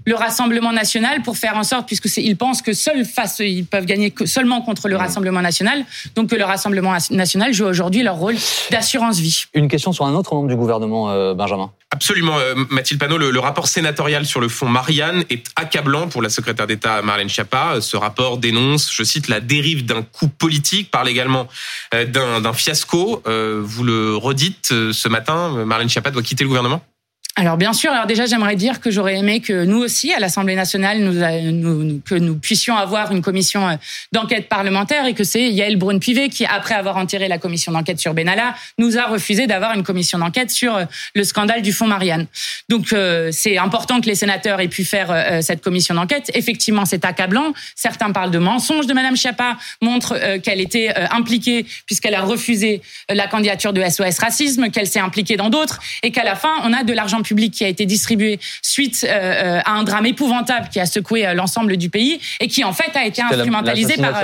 [0.06, 3.66] le Rassemblement national pour faire en sorte, puisque c'est, ils pensent que seuls face, ils
[3.66, 8.02] peuvent gagner que seulement contre le Rassemblement national, donc que le Rassemblement national joue aujourd'hui
[8.02, 8.36] leur rôle
[8.70, 9.44] d'assurance vie.
[9.52, 11.70] Une question sur un autre membre du gouvernement, euh, Benjamin.
[11.90, 16.22] Absolument, euh, Mathilde Panot, le, le rapport sénatorial sur le fonds Marianne est accablant pour
[16.22, 17.80] la secrétaire d'État Marlène Schiappa.
[17.80, 21.48] Ce rapport dénonce, je cite, la dérive d'un coup politique, parle également
[21.94, 23.22] euh, d'un d'un fiasco.
[23.26, 26.82] Euh, vous le redites euh, ce matin, Marlène Schiappa doit quitter le gouvernement?
[27.38, 30.54] Alors bien sûr, alors déjà j'aimerais dire que j'aurais aimé que nous aussi à l'Assemblée
[30.54, 31.12] nationale nous,
[31.52, 33.74] nous- que nous puissions avoir une commission euh,
[34.10, 38.14] d'enquête parlementaire et que c'est Yael Braun-Pivet qui après avoir enterré la commission d'enquête sur
[38.14, 42.26] Benalla nous a refusé d'avoir une commission d'enquête sur euh, le scandale du fonds Marianne.
[42.70, 46.30] Donc euh, c'est important que les sénateurs aient pu faire euh, cette commission d'enquête.
[46.32, 47.52] Effectivement, c'est accablant.
[47.74, 52.22] Certains parlent de mensonges de Madame Schiappa, montrent euh, qu'elle était euh, impliquée puisqu'elle a
[52.22, 56.34] refusé euh, la candidature de SOS Racisme, qu'elle s'est impliquée dans d'autres et qu'à la
[56.34, 60.06] fin on a de l'argent public qui a été distribué suite euh, à un drame
[60.06, 64.14] épouvantable qui a secoué l'ensemble du pays et qui en fait a été instrumentalisé par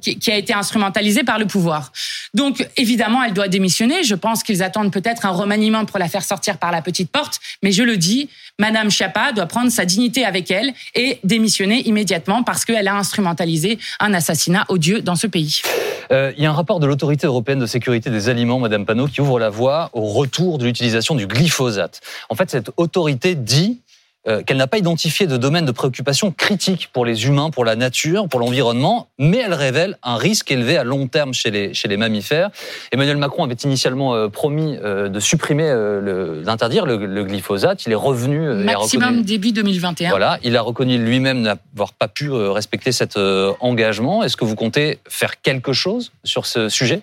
[0.00, 1.92] qui, qui, a été instrumentalisé par le pouvoir.
[2.34, 4.02] Donc évidemment, elle doit démissionner.
[4.02, 7.38] Je pense qu'ils attendent peut-être un remaniement pour la faire sortir par la petite porte,
[7.62, 12.42] mais je le dis, Madame Chiappa doit prendre sa dignité avec elle et démissionner immédiatement
[12.42, 15.62] parce qu'elle a instrumentalisé un assassinat odieux dans ce pays.
[16.12, 19.06] Euh, il y a un rapport de l'autorité européenne de sécurité des aliments, Madame Panot,
[19.06, 22.00] qui ouvre la voie au retour de l'utilisation du glyphosate.
[22.28, 23.80] En fait, cette autorité dit
[24.28, 27.74] euh, qu'elle n'a pas identifié de domaine de préoccupation critique pour les humains, pour la
[27.74, 31.88] nature, pour l'environnement, mais elle révèle un risque élevé à long terme chez les, chez
[31.88, 32.50] les mammifères.
[32.92, 35.68] Emmanuel Macron avait initialement euh, promis euh, de supprimer,
[36.44, 37.86] d'interdire le, glyphosate.
[37.86, 38.40] Il est revenu.
[38.62, 40.10] Maximum début 2021.
[40.10, 43.18] Voilà, il a reconnu lui-même n'avoir pas pu respecter cet
[43.60, 44.22] engagement.
[44.22, 47.00] Est-ce que vous comptez faire quelque chose sur ce sujet?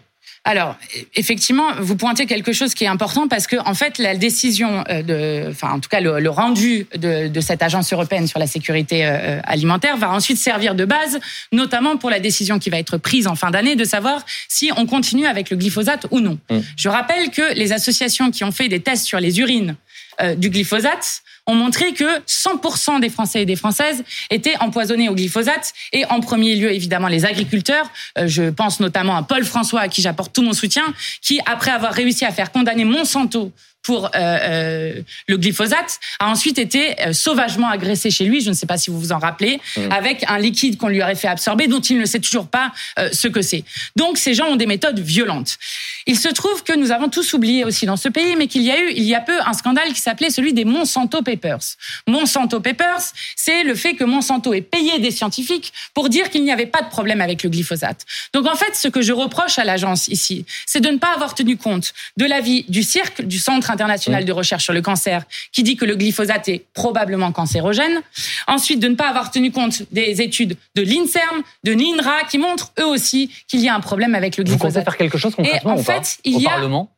[0.47, 0.77] Alors,
[1.13, 5.01] effectivement, vous pointez quelque chose qui est important parce que, en fait, la décision euh,
[5.03, 9.41] de, enfin, en tout cas, le, rendu de, cette agence européenne sur la sécurité euh,
[9.43, 11.19] alimentaire va ensuite servir de base,
[11.51, 14.85] notamment pour la décision qui va être prise en fin d'année de savoir si on
[14.85, 16.39] continue avec le glyphosate ou non.
[16.49, 16.59] Mmh.
[16.77, 19.75] Je rappelle que les associations qui ont fait des tests sur les urines
[20.21, 25.15] euh, du glyphosate ont montré que 100% des Français et des Françaises étaient empoisonnés au
[25.15, 27.89] glyphosate et en premier lieu évidemment les agriculteurs.
[28.17, 30.83] Euh, je pense notamment à Paul François à qui j'apporte tout mon soutien,
[31.21, 33.51] qui après avoir réussi à faire condamner Monsanto
[33.87, 38.53] pour euh, euh, le glyphosate, a ensuite été euh, sauvagement agressé chez lui, je ne
[38.53, 39.81] sais pas si vous vous en rappelez, mmh.
[39.91, 42.73] avec un liquide qu'on lui aurait fait absorber, dont il ne sait toujours pas
[43.13, 43.63] ce que c'est.
[43.95, 45.57] Donc ces gens ont des méthodes violentes.
[46.05, 48.71] Il se trouve que nous avons tous oublié aussi dans ce pays, mais qu'il y
[48.71, 51.77] a eu il y a peu un scandale qui s'appelait celui des Monsanto Papers.
[52.07, 56.51] Monsanto Papers, c'est le fait que Monsanto ait payé des scientifiques pour dire qu'il n'y
[56.51, 58.05] avait pas de problème avec le glyphosate.
[58.33, 61.35] Donc en fait, ce que je reproche à l'agence ici, c'est de ne pas avoir
[61.35, 65.63] tenu compte de l'avis du cirque, du centre international de recherche sur le cancer qui
[65.63, 68.01] dit que le glyphosate est probablement cancérogène.
[68.47, 72.71] Ensuite, de ne pas avoir tenu compte des études de l'INSERM, de l'INRA qui montrent
[72.79, 74.69] eux aussi qu'il y a un problème avec le glyphosate.
[74.69, 76.89] Vous comptez faire quelque chose concrètement Et en fait, il y a Parlement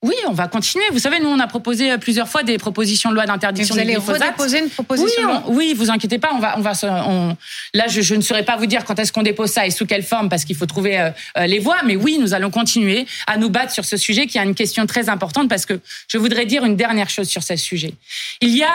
[0.00, 0.84] oui, on va continuer.
[0.92, 3.82] Vous savez, nous, on a proposé euh, plusieurs fois des propositions de loi d'interdiction du
[3.82, 4.34] glyphosate.
[4.36, 6.30] Vous allez une proposition Oui, oui, vous inquiétez pas.
[6.34, 6.72] On va, on va,
[7.08, 7.36] on...
[7.74, 9.86] là, je, je, ne saurais pas vous dire quand est-ce qu'on dépose ça et sous
[9.86, 11.78] quelle forme, parce qu'il faut trouver euh, euh, les voies.
[11.84, 14.86] Mais oui, nous allons continuer à nous battre sur ce sujet, qui a une question
[14.86, 17.94] très importante, parce que je voudrais dire une dernière chose sur ce sujet.
[18.40, 18.70] Il y a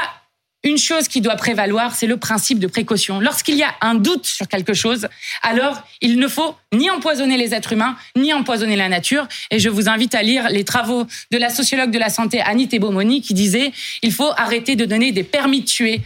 [0.64, 3.20] une chose qui doit prévaloir, c'est le principe de précaution.
[3.20, 5.08] Lorsqu'il y a un doute sur quelque chose,
[5.42, 9.28] alors il ne faut ni empoisonner les êtres humains, ni empoisonner la nature.
[9.52, 12.70] Et je vous invite à lire les travaux de la sociologue de la santé Annie
[12.70, 16.02] Tebomoni qui disait il faut arrêter de donner des permis de tuer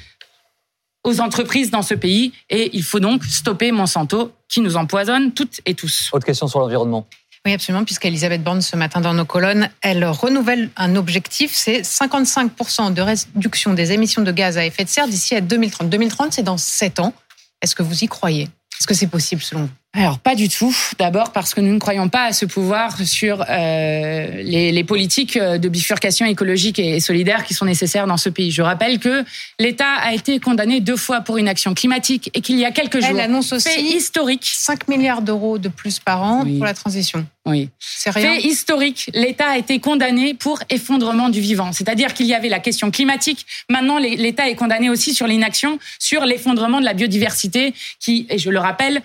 [1.04, 5.62] aux entreprises dans ce pays et il faut donc stopper Monsanto qui nous empoisonne toutes
[5.66, 6.10] et tous.
[6.12, 7.08] Autre question sur l'environnement.
[7.48, 12.94] Oui, absolument, puisqu'Elisabeth Borne, ce matin dans nos colonnes, elle renouvelle un objectif, c'est 55%
[12.94, 15.90] de réduction des émissions de gaz à effet de serre d'ici à 2030.
[15.90, 17.14] 2030, c'est dans 7 ans.
[17.62, 18.50] Est-ce que vous y croyez?
[18.78, 19.70] Est-ce que c'est possible selon vous?
[19.98, 20.76] Alors pas du tout.
[21.00, 25.38] D'abord parce que nous ne croyons pas à ce pouvoir sur euh, les, les, politiques
[25.38, 28.52] de bifurcation écologique et solidaire qui sont nécessaires dans ce pays.
[28.52, 29.26] Je rappelle que
[29.60, 33.00] l'État a été condamné deux fois pour une action climatique et qu'il y a quelques
[33.02, 36.74] jours, Elle annonce aussi fait historique, 5 milliards d'euros de plus par an pour la
[36.74, 37.26] transition.
[37.48, 37.70] Oui.
[37.80, 38.36] C'est rien.
[38.36, 39.10] Fait historique.
[39.14, 41.72] L'État a été condamné pour effondrement du vivant.
[41.72, 43.46] C'est-à-dire qu'il y avait la question climatique.
[43.70, 48.50] Maintenant, l'État est condamné aussi sur l'inaction, sur l'effondrement de la biodiversité, qui, et je
[48.50, 49.02] le rappelle,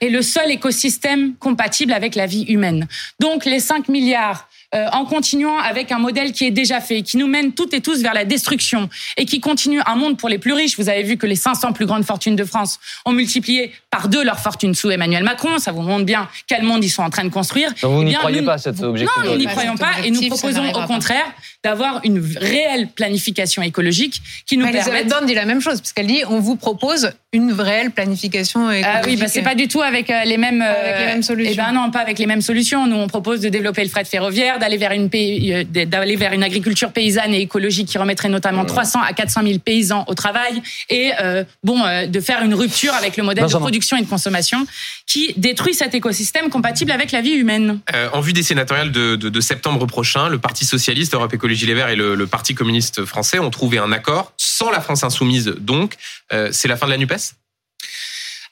[0.00, 2.86] est le seul écosystème compatible avec la vie humaine.
[3.20, 7.16] Donc, les 5 milliards euh, en continuant avec un modèle qui est déjà fait, qui
[7.16, 10.38] nous mène toutes et tous vers la destruction et qui continue un monde pour les
[10.38, 10.76] plus riches.
[10.78, 14.24] Vous avez vu que les 500 plus grandes fortunes de France ont multiplié par deux
[14.24, 15.58] leur fortune sous Emmanuel Macron.
[15.58, 17.72] Ça vous montre bien quel monde ils sont en train de construire.
[17.82, 20.28] vous eh n'y croyez pas à cet objectif Non, nous n'y croyons pas et nous
[20.28, 21.26] proposons au contraire
[21.62, 24.88] d'avoir une réelle planification écologique qui nous permette...
[24.88, 29.00] Elisabeth dit la même chose, puisqu'elle dit on vous propose une réelle planification écologique.
[29.02, 31.52] Ah oui, bah c'est pas du tout avec euh, les mêmes, avec les mêmes solutions.
[31.52, 32.86] Eh ben non, pas avec les mêmes solutions.
[32.86, 36.42] Nous, on propose de développer le fret ferroviaire, d'aller vers une euh, d'aller vers une
[36.42, 41.12] agriculture paysanne et écologique qui remettrait notamment 300 à 400 000 paysans au travail et
[41.20, 44.66] euh, bon de faire une rupture avec le modèle de production et de consommation
[45.06, 47.80] qui détruit cet écosystème compatible avec la vie humaine.
[48.12, 51.74] en vue des sénatoriales de, de, de, septembre prochain, le Parti socialiste, Europe Écologie Gilles
[51.74, 55.94] Verts et le, Parti communiste français ont trouvé un accord, sans la France insoumise donc.
[56.32, 57.34] Euh, c'est la fin de la NUPES?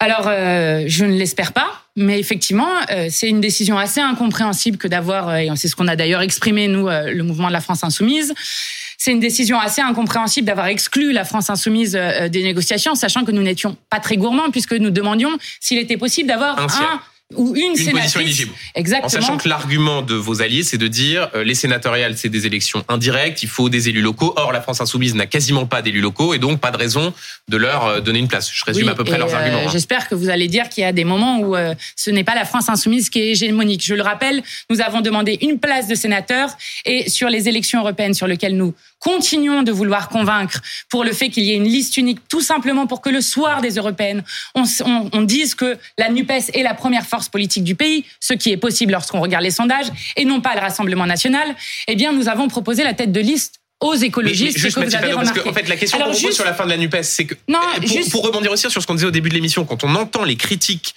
[0.01, 4.89] Alors, euh, je ne l'espère pas, mais effectivement, euh, c'est une décision assez incompréhensible que
[4.89, 8.33] d'avoir, et c'est ce qu'on a d'ailleurs exprimé, nous, le mouvement de la France insoumise,
[8.99, 13.43] c'est une décision assez incompréhensible d'avoir exclu la France insoumise des négociations, sachant que nous
[13.43, 17.01] n'étions pas très gourmands, puisque nous demandions s'il était possible d'avoir un
[17.37, 18.17] ou une, Une sénatrice.
[18.17, 18.53] éligible.
[18.77, 19.09] En Exactement.
[19.09, 22.85] sachant que l'argument de vos alliés, c'est de dire euh, les sénatoriales, c'est des élections
[22.89, 24.33] indirectes, il faut des élus locaux.
[24.37, 27.13] Or, la France insoumise n'a quasiment pas d'élus locaux et donc pas de raison
[27.49, 28.51] de leur euh, donner une place.
[28.53, 29.59] Je résume Oui, à peu près leurs euh, arguments.
[29.67, 29.71] hein.
[29.73, 32.35] J'espère que vous allez dire qu'il y a des moments où euh, ce n'est pas
[32.35, 33.85] la France insoumise qui est hégémonique.
[33.85, 36.51] Je le rappelle, nous avons demandé une place de sénateur
[36.85, 41.29] et sur les élections européennes sur lesquelles nous continuons de vouloir convaincre pour le fait
[41.29, 44.23] qu'il y ait une liste unique, tout simplement pour que le soir des européennes,
[44.55, 48.05] on, s- on- on dise que la NUPES est la première force politique du pays,
[48.21, 49.87] ce qui est possible lorsqu'on regarde les sondages,
[50.17, 51.55] et non pas le Rassemblement national,
[51.89, 54.81] eh bien nous avons proposé la tête de liste aux Mais- mais écologistes, juste, et
[54.81, 56.71] que vous avez parce que, en fait, la question qu'on juste- sur la fin de
[56.71, 59.07] la NUPES, c'est que, Non, euh, pour, juste- pour rebondir aussi sur ce qu'on disait
[59.09, 60.95] au début de l'émission, quand on entend les critiques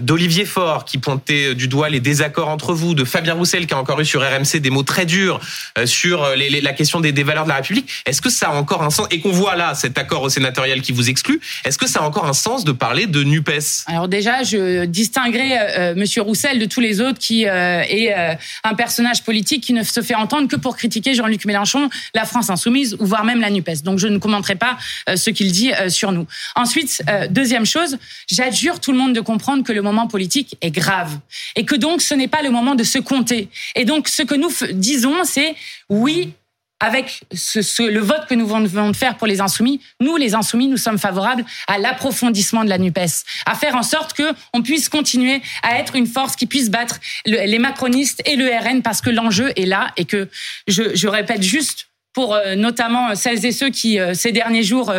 [0.00, 3.78] d'Olivier Faure qui pointait du doigt les désaccords entre vous, de Fabien Roussel qui a
[3.78, 5.40] encore eu sur RMC des mots très durs
[5.78, 8.82] euh, sur euh, la question des, valeurs de la République, est-ce que ça a encore
[8.82, 9.06] un sens?
[9.10, 12.02] Et qu'on voit là cet accord au sénatorial qui vous exclut, est-ce que ça a
[12.02, 13.84] encore un sens de parler de NUPES?
[13.86, 18.12] Alors déjà, je distinguerai euh, euh, Monsieur Roussel de tous les autres qui euh, est
[18.16, 18.34] euh,
[18.64, 22.50] un personnage politique qui ne se fait entendre que pour critiquer Jean-Luc Mélenchon, la France
[22.50, 23.82] insoumise ou voire même la Nupes.
[23.82, 24.76] Donc je ne commenterai pas
[25.08, 26.26] euh, ce qu'il dit euh, sur nous.
[26.56, 27.98] Ensuite, euh, deuxième chose,
[28.30, 31.18] j'adjure tout le monde de comprendre que le moment politique est grave
[31.56, 33.48] et que donc ce n'est pas le moment de se compter.
[33.74, 35.54] Et donc ce que nous disons, c'est
[35.88, 36.32] oui,
[36.80, 40.68] avec ce, le vote que nous venons de faire pour les insoumis, nous, les insoumis,
[40.68, 44.88] nous sommes favorables à l'approfondissement de la NUPES, à faire en sorte que on puisse
[44.88, 49.00] continuer à être une force qui puisse battre le- les macronistes et le RN parce
[49.00, 50.28] que l'enjeu est là et que
[50.68, 54.92] je répète juste pour euh, notamment euh, celles et ceux qui, euh, ces derniers jours,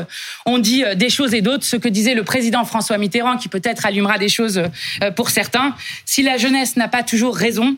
[0.45, 3.86] ont dit des choses et d'autres, ce que disait le président François Mitterrand, qui peut-être
[3.86, 4.62] allumera des choses
[5.16, 5.76] pour certains.
[6.05, 7.76] Si la jeunesse n'a pas toujours raison,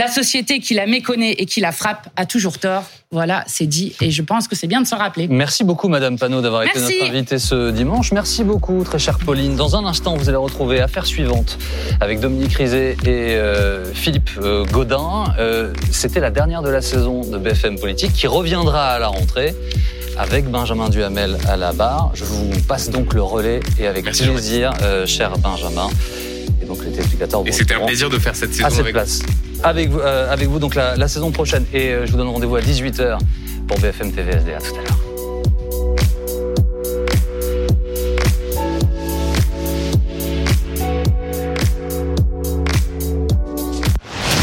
[0.00, 2.84] la société qui la méconnaît et qui la frappe a toujours tort.
[3.12, 5.28] Voilà, c'est dit et je pense que c'est bien de s'en rappeler.
[5.28, 8.12] Merci beaucoup, Madame Panot, d'avoir été notre invitée ce dimanche.
[8.12, 9.56] Merci beaucoup, très chère Pauline.
[9.56, 11.58] Dans un instant, vous allez retrouver Affaire suivante
[12.00, 15.34] avec Dominique Rizet et euh, Philippe euh, Godin.
[15.38, 19.54] Euh, C'était la dernière de la saison de BFM Politique qui reviendra à la rentrée
[20.16, 22.12] avec Benjamin Duhamel à la barre.
[22.14, 25.88] Je vous passe donc le relais et avec Merci, plaisir, euh, cher Benjamin.
[26.70, 28.92] Et donc les téléspectateurs Et c'était un plaisir de faire cette à saison cette avec
[28.94, 29.22] place.
[29.62, 31.64] Avec vous, euh, avec vous donc la, la saison prochaine.
[31.72, 33.18] Et euh, je vous donne rendez-vous à 18h
[33.66, 34.52] pour BFM TVSD.
[34.52, 34.98] À tout à l'heure.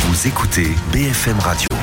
[0.08, 1.77] Vous écoutez BFM Radio.